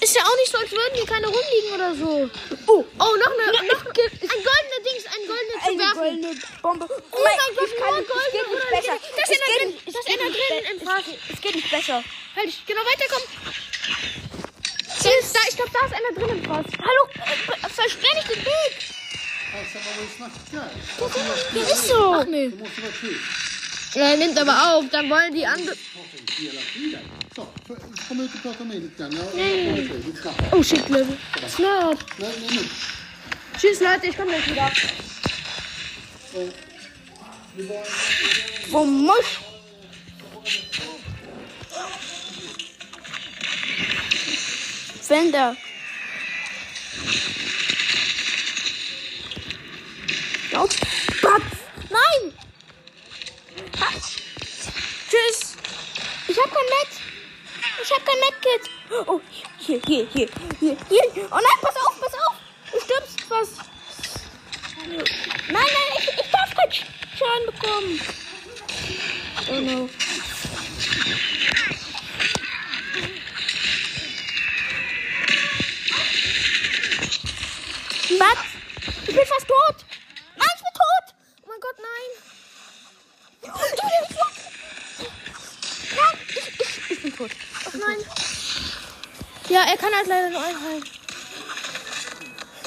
[0.00, 2.30] Ist ja auch nicht so, als würden hier keine rumliegen oder so.
[2.66, 3.52] Oh, Oh, noch eine.
[3.68, 5.94] Noch, ein goldener Dings, ein goldener zum eine Werfen.
[5.96, 6.86] goldene Bombe.
[6.90, 8.96] Oh, Oh mein Gott, ich kann goldene es geht nicht besser.
[9.16, 9.68] Da ist einer drin.
[9.68, 11.34] nicht- Da es ist einer drin im.
[11.34, 12.04] Es geht nicht besser.
[12.36, 13.28] Halt, genau, weiterkommen.
[15.04, 15.32] Tschüss.
[15.34, 16.64] Da, ich glaube, da ist einer drin im Fass.
[16.78, 17.08] Hallo,
[17.68, 18.72] versperr nicht den Weg.
[21.54, 22.24] Das ist so.
[22.24, 22.50] Nee.
[23.94, 25.78] Er nimmt aber auf, dann wollen die anderen.
[30.18, 30.42] Snabbt.
[30.52, 31.18] Oh shit, Level.
[31.58, 31.94] Nu.
[33.58, 34.70] Tschüss, Leute, ich komme gleich wieder.
[38.70, 39.24] Wo muss?
[45.06, 45.56] Fender.
[51.22, 51.44] Batz.
[51.90, 52.32] Nein!
[53.80, 53.88] Ha.
[55.08, 55.56] Tschüss.
[56.28, 56.92] Ich hab kein Met.
[57.82, 58.70] Ich hab kein Medkit.
[59.06, 59.20] Oh,
[59.58, 60.28] hier, hier, hier,
[60.60, 61.28] hier, hier.
[61.30, 62.34] Oh nein, pass auf, pass auf.
[62.72, 63.60] Du stirbst fast.
[64.86, 65.04] Nein,
[65.48, 66.84] nein, ich, ich darf keinen Sch-
[67.18, 68.00] Schaden bekommen.
[69.50, 69.90] Oh no.
[78.18, 78.38] Was?
[79.08, 79.76] Ich bin fast tot.
[80.36, 81.14] Nein, ich bin tot.
[81.42, 82.10] Oh mein Gott, nein.
[85.96, 87.30] Nein, ich, ich, ich bin tot.
[87.66, 87.98] Ach nein.
[89.48, 90.84] Ja, er kann halt leider nur einheilen.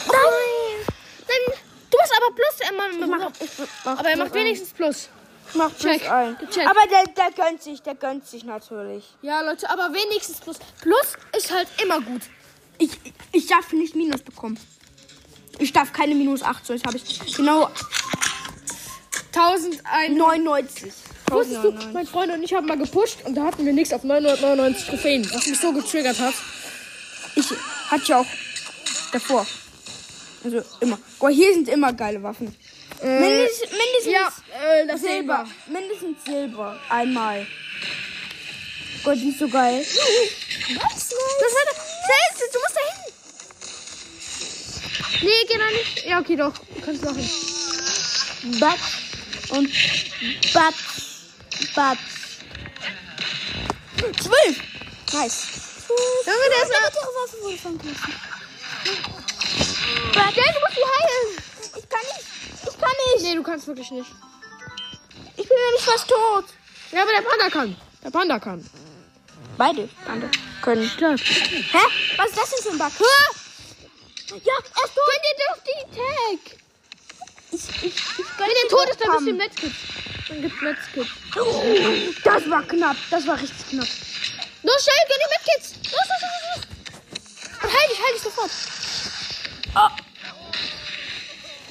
[0.08, 0.86] Nein.
[1.28, 1.58] Nein,
[1.90, 2.60] du hast aber Plus.
[2.60, 3.50] Er macht, mach- ich
[3.84, 5.10] mach aber er macht wenigstens Plus.
[5.54, 6.02] Mach Check.
[6.02, 6.38] Plus ein.
[6.38, 6.70] Gecheckt.
[6.70, 9.06] Aber der, der gönnt sich, der gönnt sich natürlich.
[9.22, 10.58] Ja, Leute, aber wenigstens Plus.
[10.82, 12.22] Plus ist halt immer gut.
[12.78, 12.92] Ich,
[13.32, 14.60] ich darf nicht Minus bekommen.
[15.60, 17.70] Ich darf keine Minus 8, so jetzt habe ich genau
[19.34, 20.18] 1001.
[20.18, 20.94] 99.
[21.30, 21.94] Wusstest du, 1099.
[21.94, 25.30] mein Freund und ich haben mal gepusht und da hatten wir nichts auf 999 Trophäen,
[25.34, 26.34] was mich so getriggert hat.
[27.36, 27.48] Ich
[27.90, 28.26] hatte ja auch
[29.12, 29.46] davor.
[30.44, 30.98] Also immer.
[31.20, 32.56] Boah, hier sind immer geile Waffen.
[33.02, 34.32] mindestens mindestens Ja,
[34.64, 35.46] äh, das Silber.
[35.46, 35.80] Silber.
[35.80, 36.80] Mindestens Silber.
[36.90, 37.46] Einmal.
[39.04, 39.80] Gott, die ist so geil.
[39.86, 41.10] Was?
[41.10, 41.74] Das war.
[42.08, 42.97] Schnell, du musst da hin.
[45.22, 46.06] Nee, geh da nicht.
[46.06, 46.54] Ja, okay, doch.
[46.54, 47.30] Du kannst machen.
[48.60, 48.80] Batz
[49.50, 49.70] und
[50.54, 50.76] Batz.
[51.76, 52.00] Batz.
[54.22, 54.58] Zwölf.
[55.14, 55.48] Nice.
[56.26, 56.72] Junge, der ist.
[56.72, 58.14] Ihre Waffe wurde vergessen.
[60.16, 61.30] Ja, du musst die heilen.
[61.78, 62.26] Ich kann nicht.
[62.64, 63.24] Ich kann nicht.
[63.24, 64.12] Nee, du kannst wirklich nicht.
[65.38, 66.46] Ich bin ja nicht fast tot.
[66.92, 67.76] Ja, aber der Panda kann.
[68.04, 68.70] Der Panda kann.
[69.58, 70.30] Beide Bande
[70.62, 70.90] können.
[70.98, 71.18] Klar.
[71.18, 71.84] Hä?
[72.18, 72.92] Was ist das denn für ein Bug?
[74.44, 75.08] Ja, er ist tot.
[75.24, 76.58] Dir doch die Tag.
[77.52, 79.74] Ich, ich, ich Wenn der tot ist, dann bist du im Netzkit.
[80.28, 81.08] Dann gibt's Netzkit.
[82.24, 82.98] Das war knapp.
[83.10, 83.88] Das war richtig knapp.
[84.64, 85.92] Los, schnell, gönn dir Medkits.
[85.92, 86.62] Los, los, los, los.
[87.64, 88.52] Und heil dich, heil dich sofort.
[89.76, 89.90] Oh.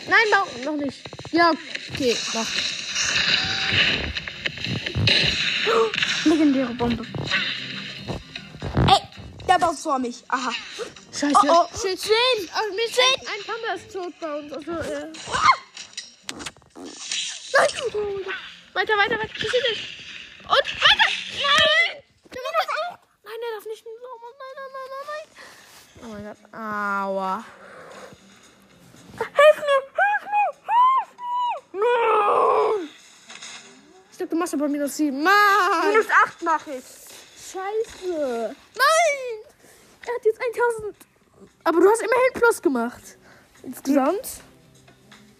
[0.08, 0.98] Nein, Bau, noch nicht.
[1.32, 1.52] Ja,
[1.92, 2.46] okay, mach.
[6.24, 7.04] Legendäre Bombe.
[8.88, 9.00] Ey,
[9.48, 10.24] der war vor mich.
[10.28, 10.52] Aha.
[11.16, 11.34] Scheiße.
[11.44, 11.78] Oh, oh.
[11.78, 11.98] Shit.
[11.98, 12.50] Zehn.
[12.52, 14.52] Also, mir ist ein, Panda ist tot bei uns.
[14.52, 15.12] Also, äh.
[17.54, 17.68] Nein.
[17.94, 18.20] Oh.
[18.74, 19.34] Weiter, weiter, weiter.
[19.34, 19.78] Ist das?
[20.44, 21.08] Und weiter.
[21.32, 22.02] Nein.
[22.34, 22.98] Der macht das auch.
[23.24, 23.84] Nein, der darf nicht.
[23.86, 23.90] Oh
[24.38, 25.26] nein, nein, nein, nein, nein.
[26.02, 26.40] Oh mein Gott.
[26.52, 27.44] Aua.
[29.18, 31.08] Hilf mir, hilf mir, hilf
[31.72, 31.80] mir.
[31.80, 32.88] Nein.
[34.10, 35.22] Ich glaube, du machst aber minus 7.
[35.22, 35.88] Mann.
[35.88, 36.84] Minus 8 mache ich.
[37.52, 38.54] Scheiße.
[38.74, 39.55] Nein.
[40.06, 40.96] Er hat jetzt 1000.
[41.64, 43.02] Aber du hast immerhin Plus gemacht.
[43.62, 44.40] Insgesamt.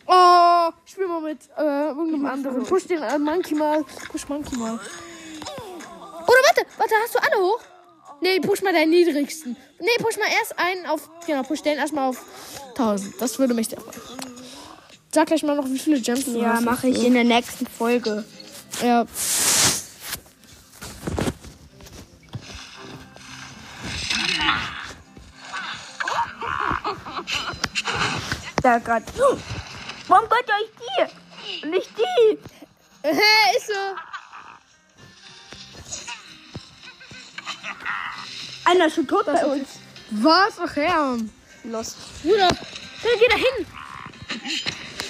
[0.06, 2.62] Oh, ich spiel mal mit äh, irgendeinem anderen.
[2.64, 3.84] Push den äh, Monkey mal.
[4.10, 4.74] Push Monkey mal.
[4.74, 7.60] Oder warte, warte, hast du alle hoch?
[8.20, 9.56] Nee, push mal deinen niedrigsten.
[9.78, 11.08] Nee, push mal erst einen auf.
[11.26, 12.22] Genau, push den erstmal auf
[12.70, 13.20] 1000.
[13.20, 14.00] Das würde mich sehr freuen.
[15.12, 16.64] Sag gleich mal noch, wie viele Gems du Ja, hast.
[16.64, 18.24] mache ich in der nächsten Folge.
[18.82, 19.06] Ja.
[28.66, 29.04] Da gerade.
[30.08, 30.70] Warum gönnt ihr euch
[31.62, 31.68] die?
[31.68, 32.38] Nicht die.
[33.04, 33.74] Hä, ist so.
[38.64, 39.68] Einer ist schon tot bei uns.
[40.10, 40.54] Was?
[40.58, 41.16] Ach ja.
[41.62, 41.94] Los.
[42.24, 43.66] Bruder, dann geh da hin.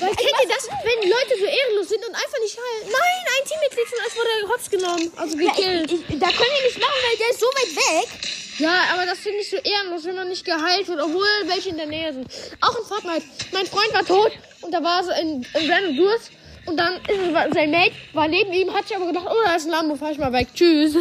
[0.01, 2.92] Kennt ihr das, wenn Leute so ehrenlos sind und einfach nicht heilen?
[2.92, 5.12] Nein, ein Teammitglied von uns wurde hops genommen.
[5.16, 5.92] Also Ja, gekillt.
[5.92, 8.36] ich, ich, da können wir nicht machen, weil der ist so weit weg.
[8.59, 11.77] Ja, aber das finde ich so ehrenlos, wenn man nicht geheilt wird, obwohl welche in
[11.77, 12.27] der Nähe sind.
[12.61, 13.25] Auch in Fortnite.
[13.53, 16.31] Mein Freund war tot und da war so ein, ein random Durst.
[16.66, 19.55] Und dann ist es, sein Mate war neben ihm, hat sich aber gedacht, oh, da
[19.55, 20.49] ist ein Lambo, fahr ich mal weg.
[20.55, 20.97] Tschüss.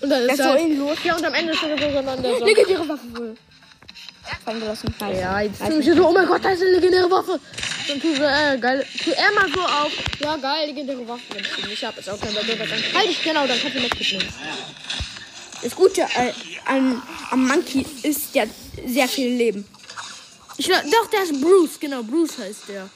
[0.00, 0.94] Und dann Das ist ist so.
[1.04, 2.44] Ja, und am Ende ist er sogar dann der so.
[2.44, 3.36] Legendäre Waffe wohl.
[4.44, 4.94] Fallen gelassen.
[5.00, 5.20] Nice.
[5.20, 7.38] Ja, jetzt tue ich so, oh mein Gott, da ist eine legendäre Waffe.
[7.88, 9.92] Dann tue er, äh, geil, tue er mal so auf.
[10.20, 11.22] Ja, geil, legendäre Waffe.
[11.30, 12.34] Wenn ich die nicht habe, ist auch kein.
[12.34, 14.28] Dann halt ich, genau, dann kannst du mitnehmen.
[15.62, 16.32] Das Gute äh,
[16.64, 18.44] an, am Monkey ist ja
[18.86, 19.66] sehr viel Leben.
[20.56, 22.88] Ich, doch, der ist Bruce, genau, Bruce heißt der.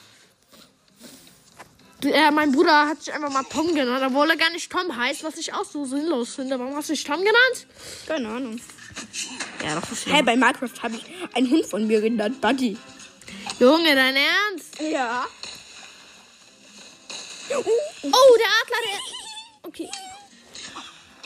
[2.05, 5.25] Äh, mein Bruder hat sich einfach mal Tom genannt, obwohl er gar nicht Tom heißt,
[5.25, 6.59] was ich auch so sinnlos finde.
[6.59, 7.67] Warum hast du dich Tom genannt?
[8.07, 8.61] Keine Ahnung.
[9.65, 12.77] Ja, das ist Hey, bei Minecraft habe ich einen Hund von mir genannt, Buddy.
[13.59, 14.81] Junge, dein Ernst?
[14.81, 15.27] Ja.
[17.51, 18.99] Oh, der Adler, der.
[19.63, 19.89] Okay.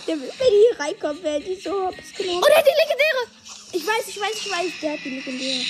[0.09, 2.42] Wenn die hier reinkommt, werde ich so hops genommen.
[2.42, 3.27] Oh, der hat die legendäre.
[3.73, 5.64] Ich weiß, ich weiß, ich weiß, der hat die legendäre.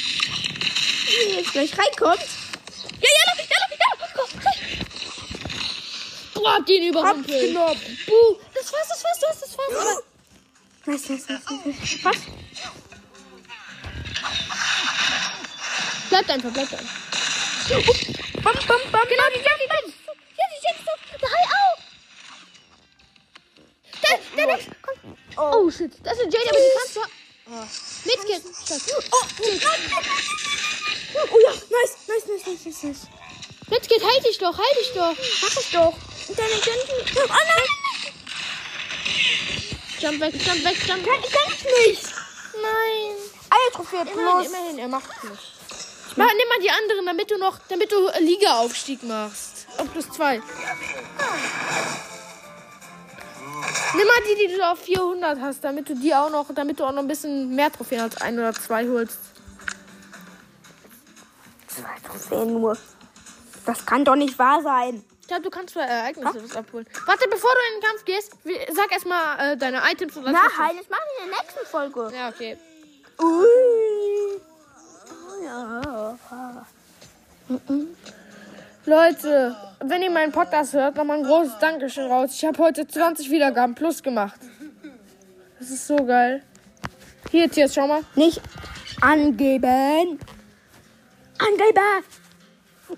[1.08, 2.20] Wenn er jetzt gleich reinkommt.
[3.00, 4.60] Ja, ja, ja, ja, komm, rein.
[6.34, 7.54] Boah, hab den überrumpelt.
[8.06, 10.02] Buh, das war's, das war's, du hast das war's.
[10.86, 12.04] Nice, nice, nice, nice.
[12.04, 12.16] Was?
[16.08, 16.94] Bleibt einfach, bleibt einfach.
[17.68, 19.08] Bam, bam, bam.
[19.08, 19.92] Genau, die Jackie, die
[20.38, 21.00] Ja, die Jackie auf.
[21.20, 21.87] Der Hai auch.
[24.02, 25.16] Der, der, der, komm.
[25.36, 25.92] Oh, shit.
[26.02, 27.00] Das ist eine Jade, aber die kannst du...
[27.50, 27.64] Oh.
[28.04, 28.42] Mitgehen.
[29.10, 29.24] Oh,
[31.32, 33.06] Oh ja, nice, nice, nice, nice, nice, nice.
[33.70, 35.14] Mitgehen, halt dich doch, halt dich doch.
[35.42, 35.94] Mach ich doch.
[36.28, 37.04] Und deine Gentleman.
[37.16, 37.68] Oh nein.
[40.00, 41.32] Jump weg, jump weg, jump weg.
[41.32, 42.04] kann ich nicht.
[42.62, 43.16] Nein.
[43.50, 44.46] Eiertrophäe Immerhin, plus.
[44.46, 45.42] immerhin, er macht nicht.
[46.16, 49.66] Mach, nimm mal die anderen, damit du noch, damit du äh, Liga-Aufstieg machst.
[49.78, 50.40] Auf plus zwei.
[53.94, 56.84] Nimm mal die, die du auf 400 hast, damit du die auch noch, damit du
[56.84, 59.18] auch noch ein bisschen mehr Trophäen als ein oder zwei holst.
[61.68, 62.76] Zwei Trophäen nur.
[63.64, 65.04] Das kann doch nicht wahr sein.
[65.20, 66.86] Ich glaube, du kannst zwei Ereignisse was abholen.
[67.04, 68.32] Warte, bevor du in den Kampf gehst,
[68.74, 70.78] sag erstmal äh, deine Items und Nein, das machen
[71.18, 72.10] wir in der nächsten Folge.
[72.14, 72.56] Ja, okay.
[73.20, 74.40] Ui.
[75.10, 76.66] Oh ja.
[78.88, 82.30] Leute, wenn ihr meinen Podcast hört, nochmal ein großes Dankeschön raus.
[82.32, 84.40] Ich habe heute 20 Wiedergaben plus gemacht.
[85.58, 86.42] Das ist so geil.
[87.30, 88.00] Hier, jetzt schau mal.
[88.14, 88.40] Nicht
[89.02, 90.18] angeben.
[91.38, 92.04] Angeben.
[92.88, 92.96] Uh,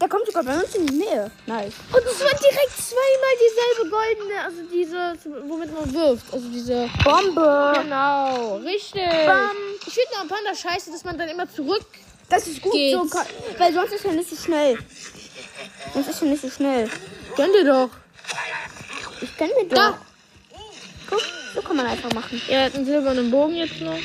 [0.00, 1.30] der kommt sogar bei uns in die Nähe.
[1.44, 1.74] Nice.
[1.92, 6.32] Und es war direkt zweimal dieselbe goldene, also diese, womit man wirft.
[6.32, 6.88] Also diese.
[7.04, 7.74] Bombe.
[7.82, 9.02] Genau, richtig.
[9.26, 9.50] Bam.
[9.86, 11.84] Ich finde noch ein Panda scheiße, dass man dann immer zurück.
[12.30, 13.12] Das ist gut Geht's.
[13.12, 13.20] so,
[13.58, 14.78] weil sonst ist er nicht so schnell.
[15.94, 16.90] Sonst ist er nicht so schnell.
[17.36, 17.90] Gönn dir doch.
[19.20, 19.76] Ich kenn mir doch.
[19.76, 19.98] Da.
[21.08, 21.22] Guck,
[21.54, 22.40] so kann man einfach machen.
[22.48, 23.98] Er hat einen silbernen Bogen jetzt noch.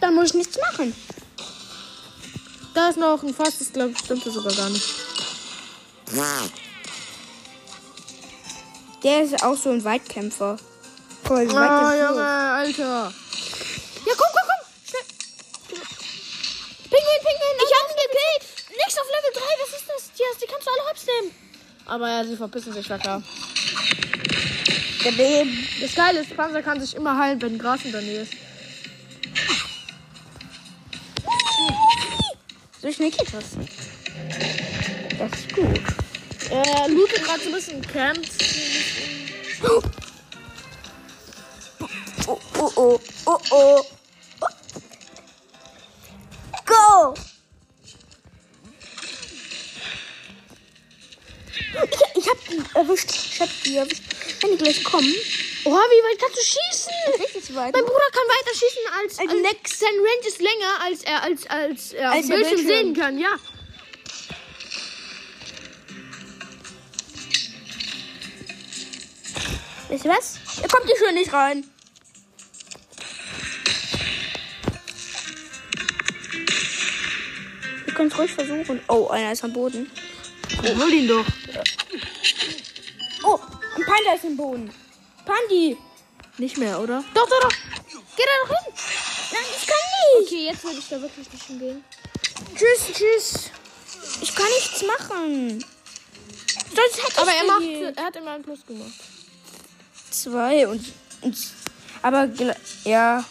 [0.00, 0.94] Dann muss ich nichts machen.
[2.74, 4.88] Da ist noch ein Fass, das glaube ich stimmt das sogar gar nicht.
[9.02, 10.56] Der ist auch so ein Weitkämpfer.
[11.24, 12.08] Voll Ah, Weitkämpfer.
[12.08, 13.12] Junge, Alter.
[14.06, 14.62] Ja, komm, komm, komm.
[14.88, 15.04] Schnell.
[16.90, 17.56] Pinguin, Pinguin.
[17.58, 18.44] Ich hab ihn gekillt.
[18.76, 19.40] Nichts auf Level 3.
[19.62, 20.02] Was ist das?
[20.16, 21.34] Die, die kannst du alle hops nehmen.
[21.86, 22.86] Aber ja, sie verpissen sich.
[22.86, 23.22] Der
[25.10, 25.68] Leben.
[25.80, 28.32] Das Geile ist, Panzer kann sich immer heilen, wenn Gras in der Nähe ist.
[32.80, 33.44] So schnell geht das.
[35.18, 35.80] Das ist gut.
[36.50, 38.30] Er lootet gerade so ein bisschen Camps.
[42.26, 43.84] Oh, oh, oh, oh, oh.
[53.82, 54.02] Erwischt.
[54.40, 55.14] Wenn die gleich kommen.
[55.64, 56.92] Oha, wie weit kannst du schießen?
[57.36, 57.72] Richtig weit.
[57.72, 59.78] Mein Bruder kann weiter schießen als, Also als nix.
[59.78, 62.68] sein Range ist länger als er als als er Als auf Bildschirm Bildschirm.
[62.68, 63.36] sehen kann, ja.
[69.88, 70.38] Weißt du was?
[70.62, 71.64] Er kommt hier schon nicht rein.
[77.84, 78.80] Wir können es ruhig versuchen.
[78.88, 79.90] Oh, einer ist am Boden.
[80.62, 81.26] hol ihn doch.
[84.12, 84.70] Panda ist im Boden.
[85.24, 85.76] Pandi.
[86.38, 87.02] Nicht mehr, oder?
[87.14, 87.52] Doch, doch, doch.
[88.16, 88.74] Geh da doch hin.
[89.32, 90.26] Nein, ich kann nicht.
[90.26, 91.84] Okay, jetzt würde ich da wirklich nicht hingehen.
[92.54, 93.50] Tschüss, tschüss.
[94.20, 95.64] Ich kann nichts machen.
[97.16, 98.92] Aber er macht, er hat immer einen Plus gemacht.
[100.10, 100.84] zwei und,
[101.20, 101.36] und
[102.00, 102.28] aber
[102.84, 103.24] ja.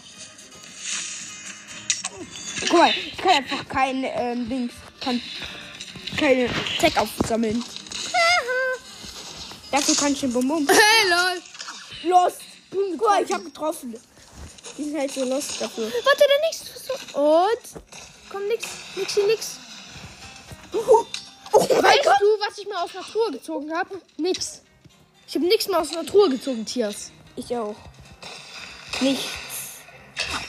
[2.70, 5.22] Guck mal, ich kann einfach kein ähm, Dings, kann
[6.18, 7.64] keine Tech aufsammeln.
[9.72, 11.42] Dafür kann ich den Bum Hey, lol.
[12.12, 12.34] Los!
[12.70, 14.00] Guck mal, ich hab getroffen.
[14.78, 15.86] Die sind halt so lost dafür.
[15.86, 17.18] Warte, der nächste.
[17.18, 17.84] Und?
[18.30, 18.66] Komm, nix.
[18.96, 19.58] Nix nix.
[20.74, 21.06] Oh,
[21.70, 22.16] mein Weißt Gott!
[22.22, 24.02] du, was ich mir aus Natur gezogen habe?
[24.18, 24.62] Nix.
[25.28, 27.12] Ich habe nichts mehr aus Natur gezogen, Tiers.
[27.36, 27.76] Ich auch.
[29.02, 29.26] Nichts.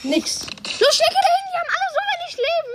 [0.03, 0.39] Nix.
[0.79, 2.73] Los, schnell, geh da hin, die haben alle so wenig Leben.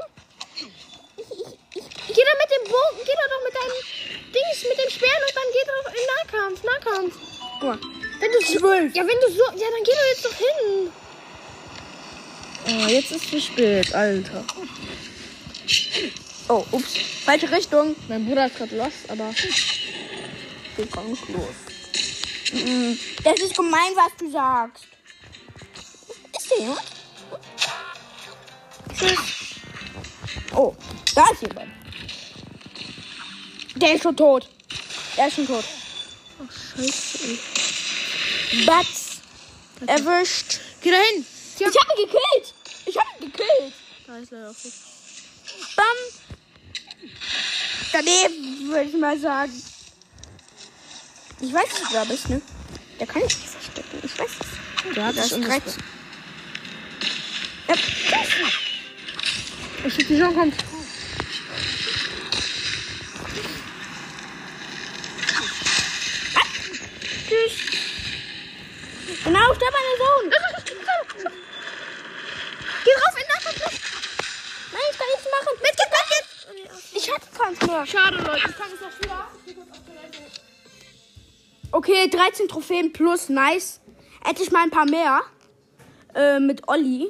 [1.16, 3.78] Ich, ich, ich, geh da mit dem Bogen, geh da doch mit deinem
[4.38, 7.14] Dings, mit den Speeren und dann geh doch in Nahkampf, Nahkampf.
[7.60, 7.78] Guck mal.
[8.20, 8.94] Wenn du zwölf.
[8.94, 10.92] Ja, wenn du so, ja, dann geh doch jetzt doch hin.
[12.66, 14.44] Oh, jetzt ist zu spät, Alter.
[16.48, 16.96] Oh, ups.
[17.24, 17.94] Falsche Richtung.
[18.08, 19.34] Mein Bruder ist gerade los, aber
[20.76, 22.52] Wir kommen los.
[22.52, 22.98] Mhm.
[23.24, 24.84] Das ist gemein, was du sagst.
[26.36, 26.82] Ist der jemand?
[28.96, 29.18] Tschüss.
[30.54, 30.74] Oh,
[31.14, 31.68] da ist jemand.
[33.80, 34.48] Der ist schon tot.
[35.16, 35.64] Der ist schon tot.
[36.76, 37.18] scheiße.
[38.52, 38.64] ey.
[38.66, 39.18] Batz.
[39.86, 40.60] Erwischt.
[40.82, 41.24] Geh da hin.
[41.58, 42.54] Ich hab ihn gekillt.
[42.86, 43.72] Ich hab ihn gekillt.
[44.06, 44.68] Da ist leider auch so.
[45.76, 45.86] Bam.
[47.92, 49.52] Daneben, würde ich mal sagen.
[51.40, 52.42] Ich weiß nicht, wer bist, ne?
[52.98, 54.00] Der kann ich nicht verstecken.
[54.02, 54.94] Ich weiß es.
[54.94, 55.30] Der hat Das.
[55.40, 55.76] Kretz.
[57.68, 57.74] Ja,
[59.86, 60.54] Ich schicke die schon kommt.
[67.28, 67.52] tschüss.
[69.48, 70.30] Genau, stirb meine Sohn.
[72.84, 73.58] Geh rauf in Nahkampf.
[74.72, 75.52] Nein, ich kann nichts machen.
[75.62, 75.76] Mit
[76.44, 76.96] komm jetzt.
[76.96, 77.86] Ich hab keins mehr.
[77.86, 78.48] Schade, Leute.
[78.48, 79.28] Ich fange es noch wieder.
[81.70, 83.80] Okay, 13 Trophäen plus, nice.
[84.22, 85.22] Hätte ich mal ein paar mehr.
[86.14, 87.08] Äh, mit Olli.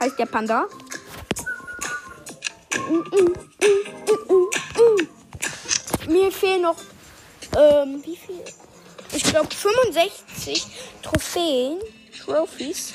[0.00, 0.68] Heißt der Panda.
[6.08, 6.76] Mir fehlen noch,
[7.56, 8.42] ähm, wie viel?
[9.12, 10.66] Ich glaube 65
[11.02, 11.80] Trophäen.
[12.24, 12.94] Trophies.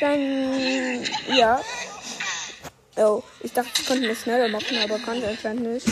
[0.00, 1.60] Dann, ja.
[2.96, 5.86] Oh, ich dachte, ich könnte das schneller machen, aber kann ich anscheinend nicht.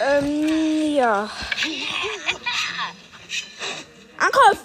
[0.00, 1.28] Ähm, ja.
[4.16, 4.58] Angriff!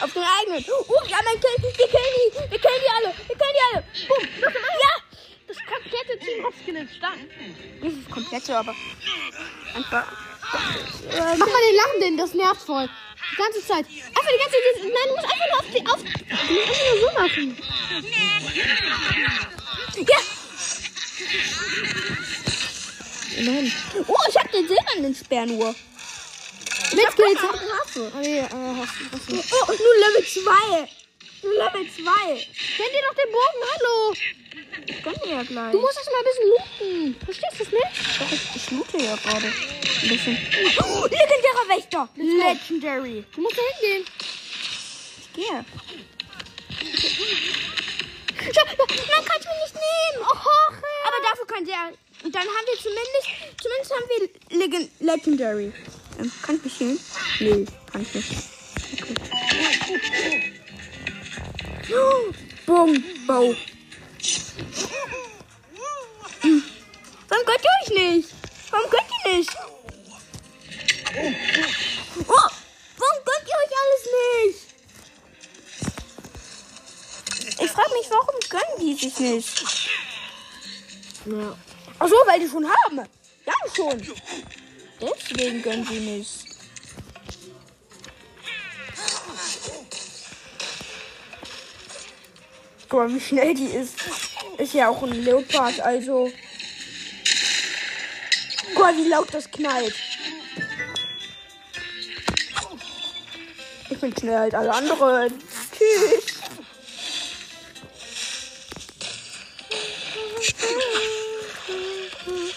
[0.00, 0.64] Auf den eigenen.
[0.64, 1.50] Uh, ja, mein Kill.
[1.60, 2.50] Wir killen die.
[2.50, 3.14] Wir killen die alle.
[3.26, 3.84] Wir killen die alle.
[4.08, 4.28] Boom.
[4.42, 4.92] Ja.
[5.48, 6.88] Das komplette Team.
[6.96, 7.18] Stark.
[7.80, 8.74] Nicht das komplette, aber
[9.74, 10.31] einfach.
[10.52, 12.88] Mach mal den Lachenden, das nervt voll.
[13.32, 13.86] Die ganze Zeit.
[13.86, 14.82] Einfach die ganze Zeit.
[14.82, 15.82] Nein, du musst einfach nur auf die.
[15.86, 17.56] Auf, du musst einfach nur so machen.
[20.06, 20.18] Ja.
[23.40, 23.72] Nein.
[24.06, 25.74] Oh, ich hab den silbernen Speer nur.
[26.92, 27.42] Mit Skills.
[27.42, 28.12] Waffe.
[28.14, 29.34] Ah, nee, äh, hast du, hast du.
[29.34, 30.88] Oh, nur Level 2.
[31.42, 32.02] Nur Level 2.
[32.26, 33.60] Kennt ihr doch den Bogen?
[33.72, 34.14] Hallo.
[34.86, 35.72] Ich gönn dir ja gleich.
[35.72, 37.24] Du musst erst mal ein bisschen looten.
[37.24, 38.20] Verstehst du es nicht?
[38.20, 39.46] Doch, ich, ich loote ja gerade.
[39.46, 40.38] Ein bisschen.
[40.80, 42.08] Oh, legendärer Wächter.
[42.16, 43.24] Legendary.
[43.34, 44.04] Du musst da hingehen.
[45.20, 45.64] Ich gehe.
[48.52, 50.18] Schau, Man kann es mir nicht nehmen.
[50.20, 50.26] Oh,
[51.06, 51.92] Aber dafür kann der.
[52.24, 53.28] Und dann haben wir zumindest.
[53.62, 55.72] Zumindest haben wir Legen Legendary.
[56.18, 56.98] Ähm, kann ich mich healen?
[57.40, 58.30] Nee, kann ich nicht.
[59.02, 59.16] Okay.
[61.94, 62.32] Oh,
[62.66, 63.54] Boom, Bow.
[67.28, 68.28] Warum könnt ihr euch nicht?
[68.70, 69.50] Warum könnt ihr nicht?
[72.28, 72.48] Oh,
[72.98, 74.04] warum könnt ihr euch alles
[74.44, 74.60] nicht?
[77.60, 79.64] Ich frage mich, warum gönnen die sich nicht?
[81.26, 81.56] Ja.
[81.98, 82.98] Ach so, weil die schon haben.
[83.44, 84.00] Ja, schon.
[85.00, 86.51] Deswegen gönnen sie nicht.
[92.92, 93.94] Guck mal, wie schnell die ist.
[94.58, 96.30] Ist ja auch ein Leopard, also.
[98.74, 99.94] Guck mal, wie laut das knallt.
[103.88, 105.32] Ich bin schneller als alle anderen.
[105.72, 106.36] Tschüss.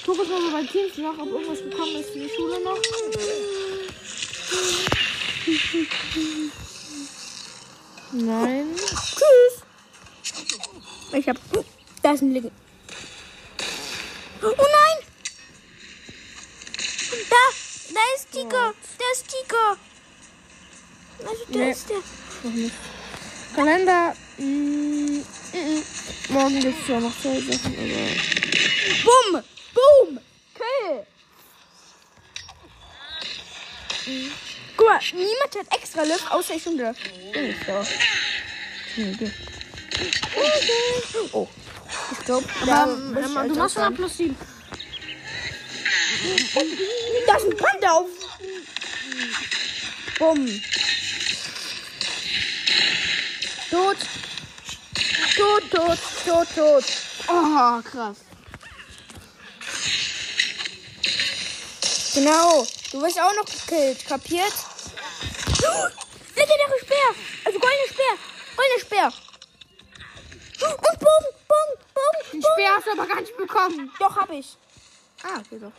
[0.05, 2.81] Guck jetzt mal bei Teams nach, ob irgendwas gekommen ist für die Schule noch.
[8.11, 8.75] Nein.
[8.75, 9.64] Tschüss.
[11.15, 11.37] Ich hab.
[12.03, 12.51] Da ist ein Link.
[14.41, 14.97] Oh nein!
[17.29, 17.43] Da!
[17.93, 18.73] Da ist Tiger!
[18.99, 19.77] Da ist Tiger!
[21.25, 21.71] Also, da Nee.
[21.71, 22.01] ist der.
[23.55, 24.13] Kalender.
[24.37, 25.83] Mm, mm, mm.
[26.29, 28.09] Morgen gibt es ja noch zwei Sachen, aber.
[29.03, 29.43] Bumm!
[29.73, 30.19] Boom!
[30.53, 31.05] Kill!
[34.77, 36.93] Guck mal, niemand hat extra Lift, außer ich und der
[37.33, 37.85] Ding da.
[41.31, 41.47] Oh.
[42.11, 44.37] Ich glaube, Aber, ähm, du machst schon mal plus sieben.
[47.27, 48.07] Da ist ein Panda auf.
[50.19, 50.61] Bumm.
[53.69, 53.97] Tot.
[55.35, 56.83] Tot, tot, tot, tot.
[57.27, 58.17] Oh, krass.
[62.13, 62.65] Genau.
[62.91, 64.07] Du wirst auch noch gekillt.
[64.07, 64.53] Kapiert?
[66.35, 67.15] Legendäre Speer.
[67.43, 68.17] Also goldene Speer.
[68.55, 69.24] Goldene Speer.
[70.65, 72.53] Und Bogen, Bogen, Bogen, Den Bogen.
[72.53, 73.91] Speer hast du aber gar nicht bekommen.
[73.99, 74.57] Doch, hab ich.
[75.23, 75.71] Ah, okay, doch.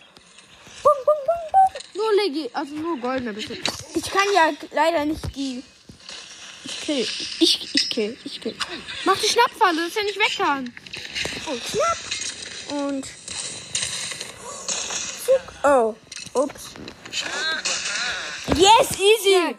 [0.83, 1.97] Bogen, Bogen, Bogen, Bogen.
[1.97, 3.55] Nur Legi, also nur goldene bitte.
[3.95, 5.63] Ich kann ja leider nicht die.
[6.65, 7.09] Ich kill.
[7.41, 8.19] Ich, ich kill.
[8.25, 8.57] Ich kill.
[9.05, 10.75] Mach die Schnappfalle, dass er nicht weg kann.
[11.47, 11.99] Und knapp.
[12.71, 13.07] Und.
[15.65, 15.95] Oh.
[16.35, 16.75] Ups.
[18.57, 19.57] Yes, easy.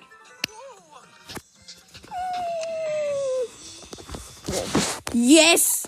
[5.27, 5.83] Yes.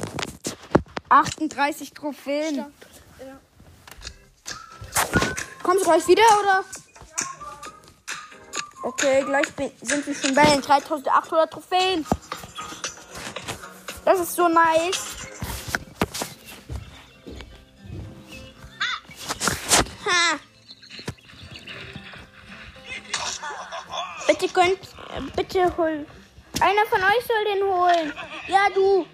[1.08, 2.74] 38 Trophäen.
[5.64, 6.66] Kommst du gleich wieder, oder?
[8.84, 9.48] Okay, gleich
[9.82, 12.06] sind wir schon bei den 3800 Trophäen.
[14.04, 15.16] Das ist so nice.
[20.06, 20.40] Ha.
[24.28, 24.80] Bitte könnt,
[25.16, 26.06] äh, bitte hol.
[26.60, 28.14] Einer von euch soll den holen.
[28.50, 29.08] Ja, du.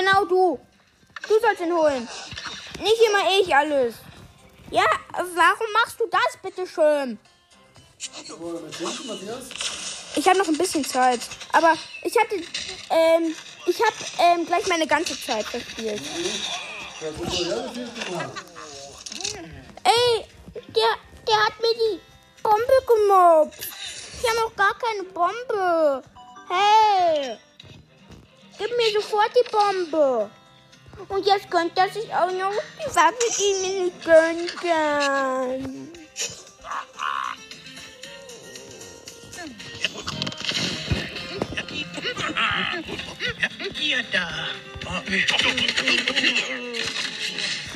[0.00, 0.58] Genau du.
[1.28, 2.08] Du sollst ihn holen.
[2.80, 3.96] Nicht immer ich alles.
[4.70, 7.18] Ja, warum machst du das bitte schön?
[10.16, 11.20] Ich habe noch ein bisschen Zeit.
[11.52, 13.36] Aber ich hatte, ähm,
[13.66, 16.00] ich habe ähm, gleich meine ganze Zeit verspielt.
[19.84, 20.24] Ey,
[20.54, 20.96] der,
[21.28, 22.00] der hat mir die
[22.42, 23.68] Bombe gemobbt.
[24.22, 26.02] Ich habe noch gar keine Bombe.
[26.48, 27.38] Hey,
[28.60, 30.30] gib mir sofort die Bombe.
[31.08, 35.92] Und jetzt gönnt er sich auch noch die Waffe, die mir nicht gönnen kann.
[43.80, 44.28] Ihr da.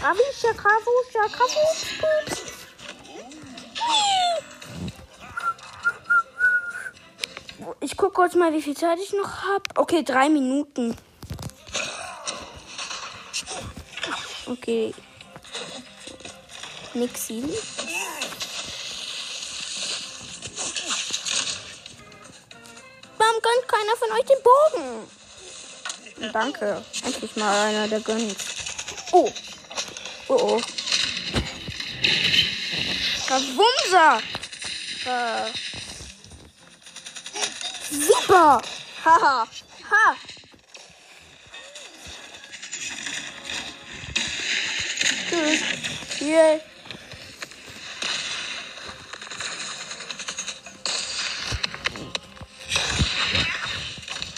[0.02, 2.54] Ravischa, Kravuscha, Kravuscha.
[7.80, 9.62] Ich gucke kurz mal, wie viel Zeit ich noch habe.
[9.76, 10.96] Okay, drei Minuten.
[14.46, 14.94] Okay.
[16.94, 17.42] Nixi.
[23.18, 26.32] Warum gönnt keiner von euch den Bogen?
[26.32, 26.84] Danke.
[27.04, 28.36] Endlich mal einer, der gönnt.
[29.12, 29.30] Oh.
[30.28, 30.60] Oh oh.
[33.30, 34.20] Wumser.
[35.06, 35.63] Äh.
[37.90, 38.60] Super.
[39.04, 39.46] Haha.
[39.90, 40.16] Ha.
[45.28, 45.60] Tschüss.
[46.18, 46.60] Hier.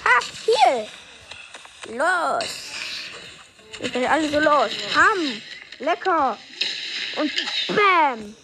[0.05, 0.89] Ha, hier.
[1.97, 2.45] Los.
[3.81, 4.71] Ihr seid alle so los.
[4.95, 5.43] Ham.
[5.79, 6.39] Lecker.
[7.17, 7.33] Und
[7.69, 8.37] Bam.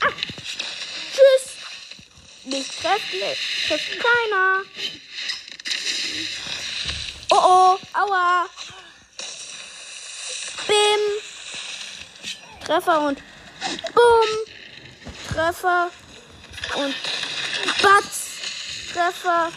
[0.00, 0.08] Ah.
[1.12, 1.56] Tschüss.
[2.52, 3.66] Nicht trefflich.
[3.66, 4.62] Trifft keiner.
[7.30, 7.78] Oh oh.
[7.94, 8.46] Aua.
[10.66, 11.00] Bim.
[12.66, 13.22] Treffer und
[13.94, 14.30] Bumm.
[15.32, 15.90] Treffer
[16.76, 16.94] und
[17.82, 18.28] Batz.
[18.92, 19.50] Treffer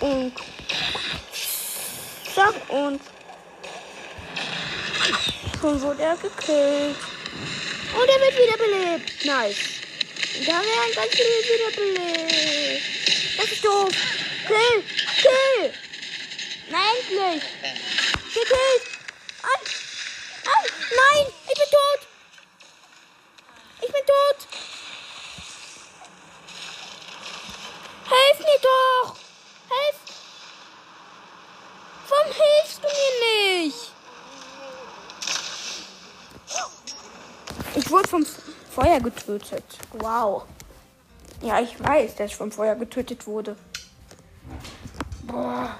[0.00, 0.32] und
[2.34, 3.00] Zack und
[5.60, 6.96] schon wurde er gekillt.
[7.94, 9.24] Und er wird wiederbelebt.
[9.24, 9.71] Nice.
[10.44, 12.82] Da werden ganz viele wiederbelebt.
[13.36, 13.90] Das ist doof.
[14.46, 14.82] Kill.
[15.20, 15.72] Kill.
[16.68, 17.42] Na endlich.
[18.34, 18.91] Gekillt.
[39.26, 39.64] Getötet.
[39.92, 40.44] Wow.
[41.40, 43.56] Ja, ich weiß, dass ich vom Feuer getötet wurde.
[45.22, 45.74] Boah.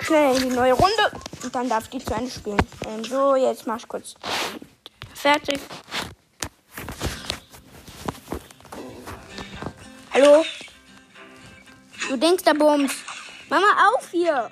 [0.00, 2.58] Schnell in die neue Runde und dann darf ich die zu Ende spielen.
[2.86, 4.14] Ähm, so, jetzt mach ich kurz
[5.14, 5.60] fertig.
[10.12, 10.44] Hallo?
[12.08, 12.92] Du denkst da Bums.
[13.48, 14.50] Mama, auf hier.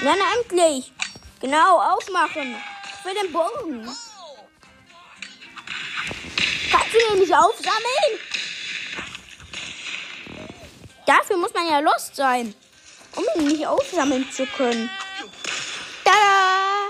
[0.00, 0.92] Na, endlich.
[1.40, 2.56] Genau, aufmachen.
[3.02, 3.84] Für den Bogen.
[6.70, 8.20] Kannst du den nicht aufsammeln?
[11.06, 12.54] Dafür muss man ja lost sein,
[13.16, 14.90] um ihn nicht aufsammeln zu können.
[16.04, 16.88] Tada!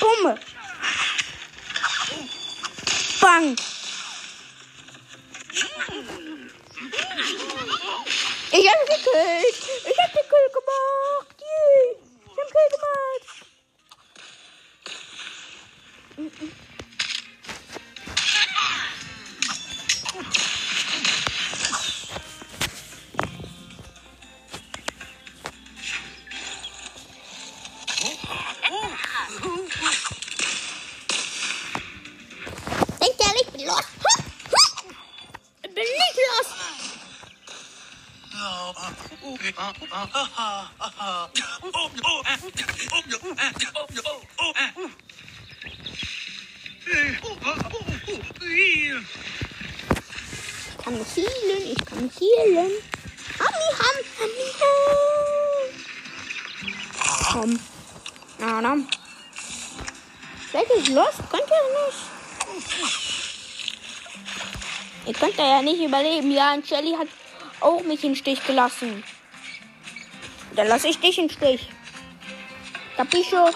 [0.00, 0.38] Bumm!
[3.20, 3.56] Bang!
[8.54, 9.56] Ich hab gekillt.
[9.88, 11.36] Ich hab den gemacht.
[11.40, 11.96] Yay.
[12.26, 12.68] Ich hab Kill
[16.36, 16.62] gemacht.
[38.72, 39.54] Ich
[50.84, 52.72] kann healen, ich kann healen.
[53.38, 54.72] Hammi, ham, ham.
[57.32, 57.60] Komm.
[58.38, 58.88] Na, dann.
[60.52, 61.14] Seid ihr los?
[61.30, 62.00] Könnt ihr nicht?
[65.06, 66.30] Ihr könnt ja nicht überleben.
[66.30, 67.08] Ja, und Shelly hat
[67.62, 69.02] auch mich im Stich gelassen.
[70.54, 71.68] Dann lasse ich dich im Stich.
[72.96, 73.50] Capischo?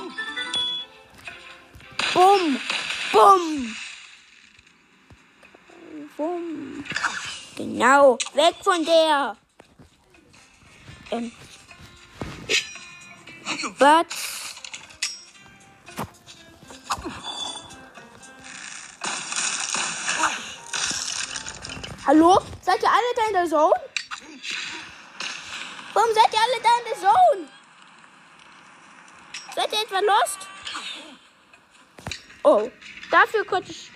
[2.15, 2.61] Bumm.
[3.13, 3.77] Bumm.
[6.17, 6.85] Bumm.
[7.57, 8.19] Genau.
[8.35, 9.37] Weg von der.
[11.11, 11.33] Ähm.
[13.79, 14.07] Was?
[22.07, 22.39] Hallo?
[22.63, 23.75] Seid ihr alle da in der Zone?
[25.97, 27.49] Warum seid ihr alle da in der Zone?
[29.55, 30.41] Seid ihr etwa lost?
[32.43, 32.71] Oh,
[33.11, 33.91] dafür konnte ich.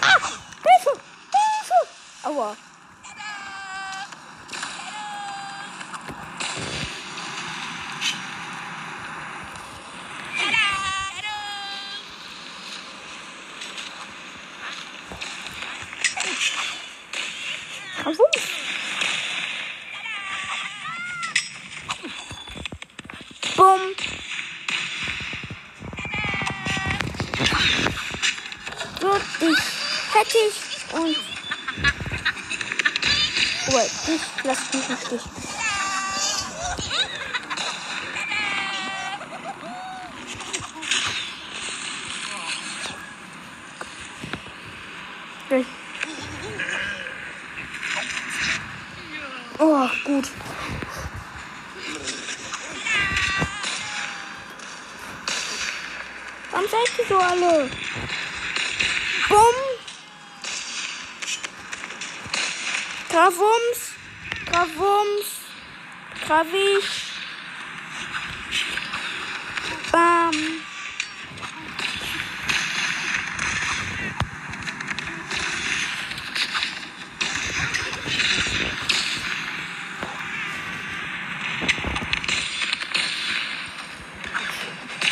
[0.00, 0.16] Ah!
[0.62, 0.92] Hilfe!
[0.92, 1.88] Hilfe!
[2.22, 2.56] Aua.
[18.04, 18.30] Warum?
[23.56, 23.94] Bumm.
[29.00, 29.10] So,
[29.40, 29.62] dich
[30.12, 31.16] hätte ich und.
[33.68, 35.22] Oh, dich lass mich im Stich.
[45.46, 45.64] Okay.
[49.58, 50.28] Oh, gut.
[56.50, 57.70] Warum seid ihr so alle?
[59.28, 59.58] Bumm.
[63.08, 63.80] Gravums.
[64.46, 65.28] Gravums.
[66.26, 67.12] Gravisch.
[69.92, 70.32] Bam.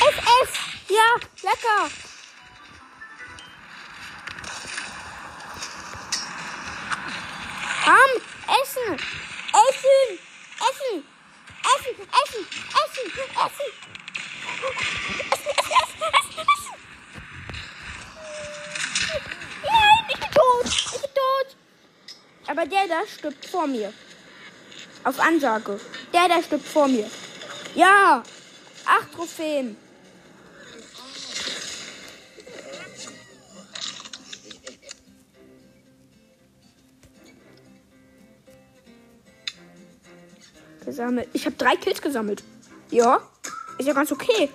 [0.00, 0.50] FF.
[0.88, 1.08] Ja,
[1.42, 1.90] lecker.
[7.86, 8.12] Ham,
[8.60, 8.94] essen.
[9.68, 10.18] Essen.
[10.68, 10.96] Essen.
[11.72, 12.42] Essen, essen,
[12.80, 13.06] essen,
[13.46, 13.68] essen.
[15.30, 16.76] Essen, essen, essen, essen, essen.
[19.62, 20.66] Nein, ich bin tot.
[20.66, 21.48] Ich bin tot.
[22.48, 23.92] Aber der da stirbt vor mir.
[25.04, 25.80] Auf Ansage.
[26.12, 27.10] Der da stirbt vor mir.
[27.74, 28.22] Ja.
[28.84, 29.76] Acht Trophäen.
[40.84, 41.28] Gesammelt.
[41.32, 42.42] Ich habe drei Kills gesammelt.
[42.90, 43.20] Ja.
[43.78, 44.50] Ist ja ganz okay.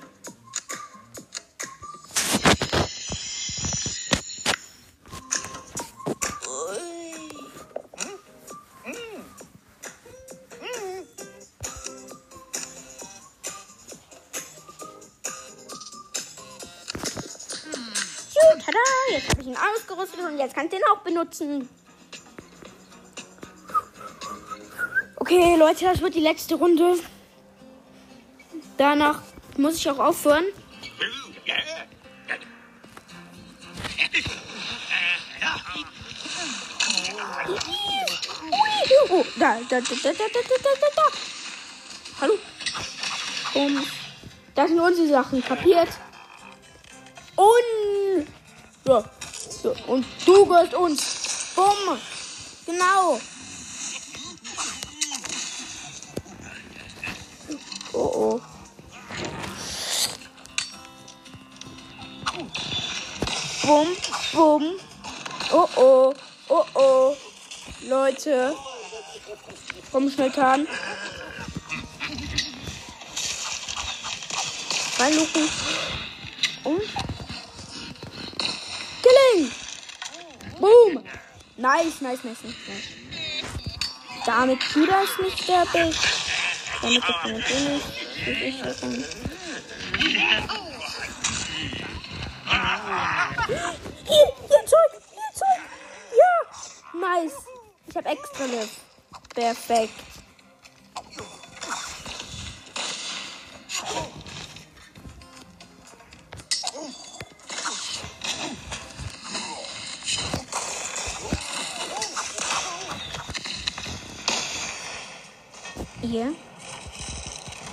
[20.46, 21.68] Jetzt kann ich den auch benutzen.
[25.18, 26.98] Okay, Leute, das wird die letzte Runde.
[28.78, 29.22] Danach
[29.58, 30.46] muss ich auch aufhören.
[39.10, 41.04] Oh, da, da, da, da, da, da, da, da, da.
[42.22, 42.34] Hallo?
[43.54, 43.88] Um,
[44.54, 45.90] das sind unsere Sachen, kapiert?
[49.88, 51.54] Und du gehörst uns.
[51.56, 51.98] Bumm.
[52.66, 53.20] Genau.
[57.94, 58.42] Oh oh.
[63.66, 63.88] Bum,
[64.34, 64.76] bum.
[65.52, 66.14] Oh oh.
[66.50, 67.16] Oh oh.
[67.88, 68.56] Leute.
[69.92, 70.68] Komm schnell tan.
[74.98, 75.50] Reinluken.
[76.64, 76.82] Und.
[79.06, 79.52] Killing!
[80.60, 81.04] Boom!
[81.66, 82.54] Nice, nice, nice, nice.
[84.24, 85.92] Damit du das nicht sterbe.
[86.80, 87.86] Damit das kann ich nicht.
[88.28, 89.04] Ist ja dann.
[94.06, 95.62] Hier, hier Zeug, hier Zeug.
[96.22, 96.34] Ja,
[97.00, 97.34] nice.
[97.88, 98.80] Ich habe extra Lift.
[99.34, 100.15] Perfekt.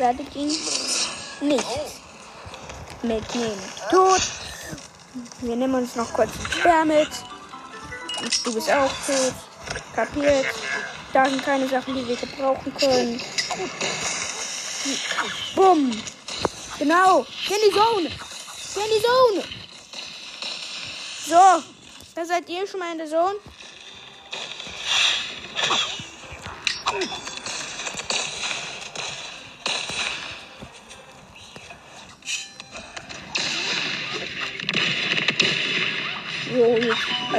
[0.03, 1.67] Werdet ihn nicht
[3.03, 3.63] mitnehmen.
[3.89, 4.21] Tot.
[5.41, 7.09] Wir nehmen uns noch kurz einen Bär mit.
[8.21, 9.35] Und du bist auch tot.
[9.95, 10.47] Kapiert.
[11.13, 13.23] Da sind keine Sachen, die wir gebrauchen können.
[15.55, 16.03] Bumm.
[16.79, 17.25] Genau.
[17.47, 18.11] Geh in die Zone.
[18.75, 19.45] Geh in die Zone.
[21.29, 21.63] So.
[22.15, 23.37] Da seid ihr schon mal in der Zone.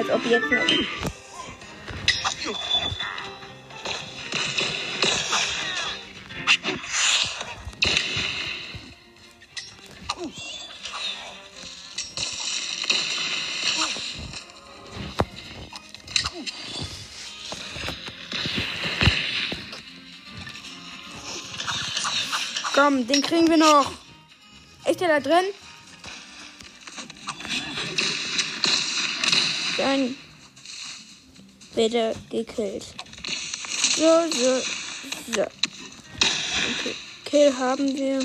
[0.04, 0.60] Als ob jetzt noch.
[22.74, 23.92] Komm, den kriegen wir noch.
[24.86, 25.46] Ist der da drin?
[31.76, 32.86] Wird er gekillt.
[33.96, 34.60] So, so,
[35.34, 35.42] so.
[35.42, 36.96] Okay.
[37.26, 38.20] Kill haben wir.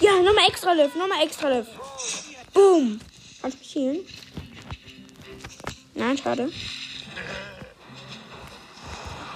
[0.00, 1.70] Ja, nochmal extra Lift, nochmal extra Lift.
[2.52, 3.00] Boom.
[3.40, 4.06] Kannst du mich healen?
[5.94, 6.52] Nein, schade.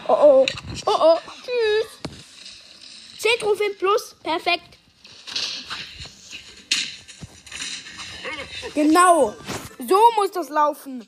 [0.09, 0.47] Oh oh.
[0.87, 1.19] Oh oh.
[3.45, 3.59] Tschüss.
[3.59, 4.17] 10 Trophäen plus.
[4.23, 4.79] Perfekt.
[8.75, 9.35] Genau.
[9.87, 11.07] So muss das laufen.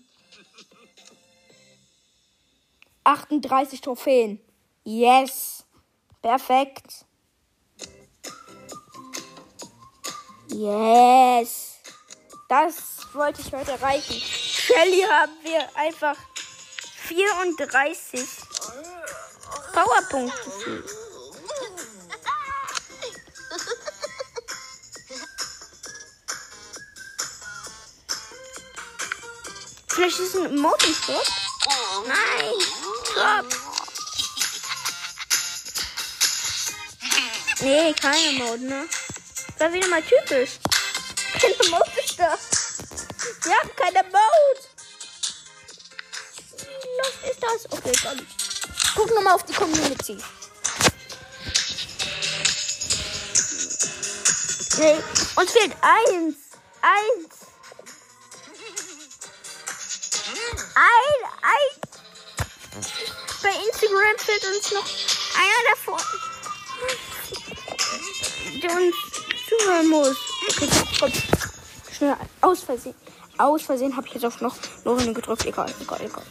[3.05, 4.41] 38 Trophäen.
[4.85, 5.65] Yes.
[6.23, 7.05] Perfekt.
[10.49, 11.77] Yes.
[12.49, 12.75] Das
[13.15, 14.15] wollte ich heute erreichen.
[14.15, 16.17] Shelly haben wir einfach
[17.07, 18.21] 34
[19.73, 21.06] Powerpunkte.
[29.97, 31.25] Vielleicht ist es ein Emoten-Stop.
[32.07, 32.53] Nein,
[33.11, 33.47] Stop.
[37.61, 38.87] Nee, keine Emoten, ne?
[39.57, 40.59] War wieder mal typisch.
[41.41, 42.39] Keine Emoten-Stop.
[43.43, 44.61] Wir haben keine Mode.
[46.99, 47.73] Was ist das?
[47.73, 48.27] Okay, komm.
[48.97, 50.19] Guck nochmal auf die Community.
[54.77, 54.97] Nee,
[55.37, 56.37] uns fehlt eins.
[56.83, 57.46] Eins.
[60.77, 61.81] Ein, ein.
[63.43, 64.85] Bei Instagram fehlt uns noch
[65.41, 66.01] einer davon.
[68.63, 68.97] Der uns
[69.49, 70.17] zuhören muss.
[70.51, 70.69] Okay,
[71.01, 71.13] komm.
[71.97, 72.95] Schnell, aus Versehen.
[73.39, 74.55] Aus Versehen habe ich jetzt auf noch
[74.85, 75.47] Lorene gedrückt.
[75.47, 76.23] Egal, egal, egal.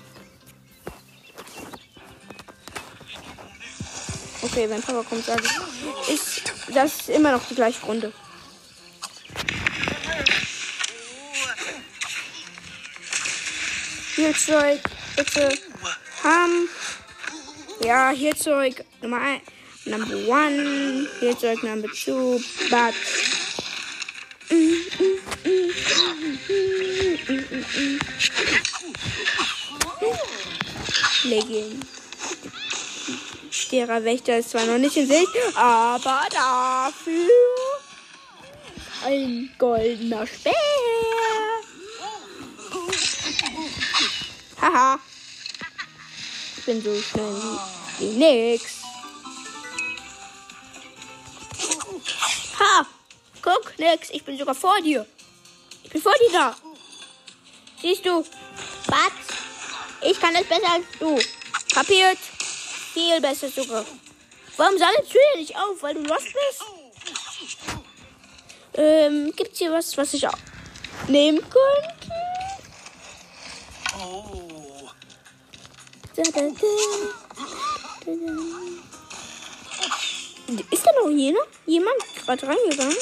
[4.44, 6.14] Okay, wenn Papa kommt, sage ich.
[6.14, 8.14] Ist, das immer noch die gleiche Runde.
[14.16, 14.80] Hier Zeug,
[15.18, 15.50] bitte.
[16.24, 16.70] Ham.
[17.84, 19.42] Ja, hier Zeug Nummer 1.
[19.84, 21.08] Number 1.
[21.20, 22.40] Hier Zeug Number 2.
[22.70, 22.94] But.
[31.24, 31.82] Legging.
[33.72, 37.30] Derer Wächter ist zwar noch nicht in Sicht, aber dafür
[39.04, 40.95] ein goldener Speer.
[44.66, 45.00] Haha.
[46.58, 47.36] Ich bin so schnell
[48.00, 48.82] wie, wie nix.
[52.60, 52.88] Ha!
[53.44, 54.10] Guck, nix.
[54.10, 55.06] Ich bin sogar vor dir.
[55.84, 56.56] Ich bin vor dir da.
[57.80, 58.26] Siehst du?
[58.88, 59.12] Was?
[60.02, 61.20] Ich kann es besser als du.
[61.72, 62.18] Kapiert?
[62.94, 63.86] Viel besser sogar.
[64.58, 65.80] Warum sammelst du hier nicht auf?
[65.82, 66.64] Weil du lost bist?
[68.74, 70.38] Ähm, gibt's hier was, was ich auch
[71.08, 72.10] nehmen könnte?
[73.92, 74.55] Da.
[76.18, 76.28] Ist
[80.86, 81.42] da noch jener?
[81.66, 82.96] Jemand gerade reingegangen?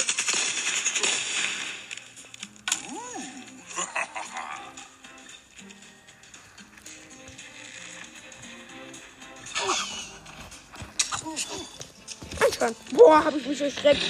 [12.40, 12.78] Anscheinend.
[12.94, 14.02] Boah, hab ich mich erschreckt.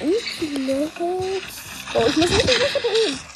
[0.00, 1.00] Intellekt.
[1.00, 3.33] Oh, ich muss nicht so drehen.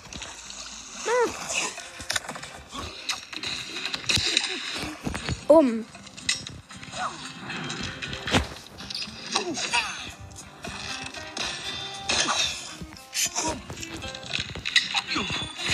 [5.59, 5.85] Um.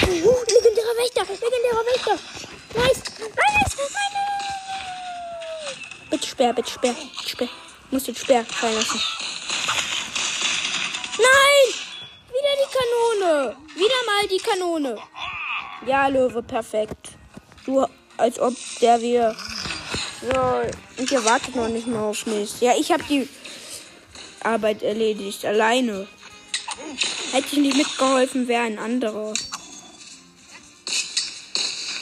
[0.06, 2.18] Uh, legendärer Wächter, legendärer Wächter.
[2.74, 3.02] Nice.
[6.10, 7.48] Bitte sperr, bitte sperr, bitte sperr.
[7.86, 9.00] Ich muss den Sperr fallen lassen.
[11.18, 11.74] Nein!
[12.32, 13.56] Wieder die Kanone.
[13.74, 14.98] Wieder mal die Kanone.
[15.86, 17.18] Ja, Löwe, perfekt.
[17.66, 19.36] Du, als ob der wir.
[20.24, 20.62] So,
[20.96, 22.60] und ihr wartet noch nicht mal auf mich.
[22.60, 23.28] Ja, ich habe die
[24.40, 26.08] Arbeit erledigt, alleine.
[27.32, 29.34] Hätte ich nicht mitgeholfen, wäre ein anderer.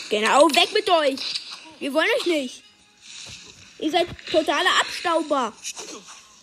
[0.09, 1.21] Genau, weg mit euch.
[1.81, 2.63] Wir wollen euch nicht.
[3.81, 5.53] Ihr seid totale Abstauber.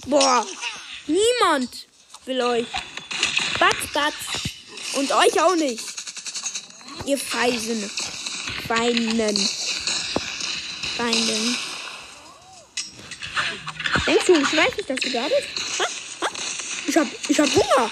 [0.07, 0.45] Boah,
[1.07, 1.87] niemand
[2.25, 2.67] will euch.
[3.57, 4.15] Batz, batz.
[4.95, 5.83] Und euch auch nicht.
[7.05, 7.89] Ihr Feisen.
[8.67, 9.49] Feinen.
[10.97, 11.68] Feinden.
[14.09, 15.47] Denkst du, ich weiß nicht, dass du da bist?
[16.87, 17.91] Ich hab, ich hab Hunger.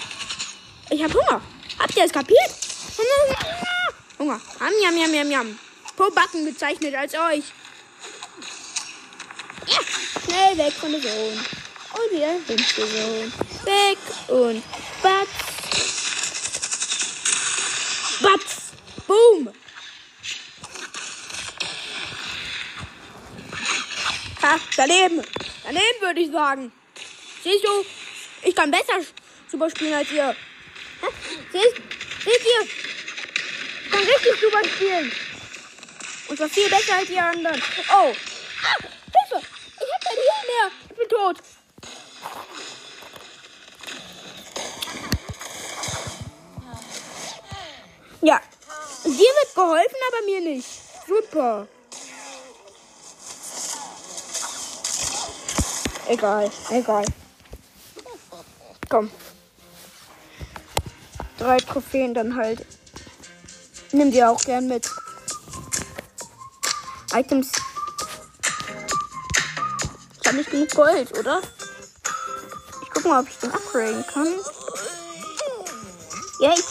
[0.90, 1.42] Ich hab Hunger.
[1.78, 2.50] Habt ihr es kapiert?
[4.18, 4.42] Hunger.
[4.60, 5.60] Ham, jam, jam, jam, jam.
[5.96, 7.44] Pro Backen bezeichnet als euch.
[9.68, 9.78] Ja,
[10.26, 11.40] schnell weg von der Sohn.
[11.94, 13.32] Und wieder fünfte Sohn.
[13.66, 14.00] Weg
[14.30, 14.64] und
[15.04, 15.30] batz.
[18.24, 18.72] Batz.
[19.06, 19.54] Boom.
[24.42, 25.22] Ha, daneben.
[25.68, 26.72] Daneben würde ich sagen.
[27.44, 27.86] Siehst du,
[28.44, 29.02] ich kann besser
[29.52, 30.34] Super spielen als ihr.
[31.52, 31.66] Seht
[32.26, 32.62] ihr?
[33.84, 35.12] Ich kann richtig Super spielen.
[36.30, 37.62] Und zwar viel besser als die anderen.
[37.90, 38.14] Oh.
[38.64, 39.46] Ah, Hilfe.
[39.76, 40.72] Ich hab kein Heal mehr.
[40.90, 41.38] Ich bin tot.
[48.22, 48.42] Ja.
[49.04, 50.68] Dir wird geholfen, aber mir nicht.
[51.06, 51.68] Super.
[56.10, 57.06] Egal, egal.
[58.90, 59.12] Komm.
[61.38, 62.66] Drei Trophäen dann halt.
[63.92, 64.90] Nimm die auch gern mit.
[67.14, 67.52] Items.
[70.22, 71.42] Ich habe nicht genug Gold, oder?
[72.84, 74.28] Ich guck mal, ob ich den upgraden kann.
[76.40, 76.66] Ich.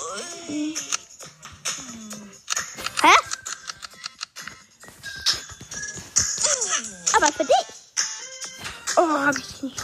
[3.03, 3.14] Hä?
[7.14, 7.66] Aber für dich.
[9.27, 9.83] Oh, hab ich nicht.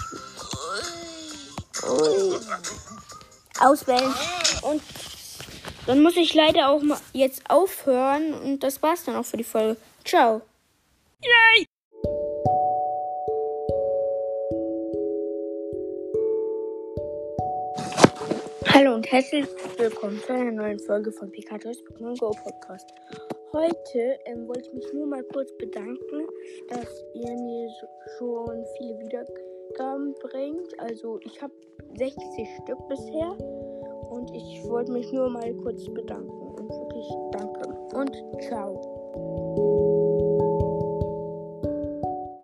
[3.61, 4.15] Auswählen.
[4.63, 4.83] Und
[5.87, 8.35] dann muss ich leider auch mal jetzt aufhören.
[8.35, 9.77] Und das war's dann auch für die Folge.
[10.05, 10.43] Ciao.
[11.23, 11.67] Yay!
[18.69, 22.93] Hallo und herzlich willkommen zu einer neuen Folge von Pikachu's Pokémon Go Podcast.
[23.55, 26.27] Heute ähm, wollte ich mich nur mal kurz bedanken,
[26.69, 27.87] dass ihr mir so,
[28.17, 30.81] schon viele Wiedergaben bringt.
[30.81, 31.53] Also ich habe
[31.99, 32.17] 60
[32.63, 33.37] Stück bisher
[34.11, 36.31] und ich wollte mich nur mal kurz bedanken.
[36.31, 39.42] Und wirklich danke und ciao.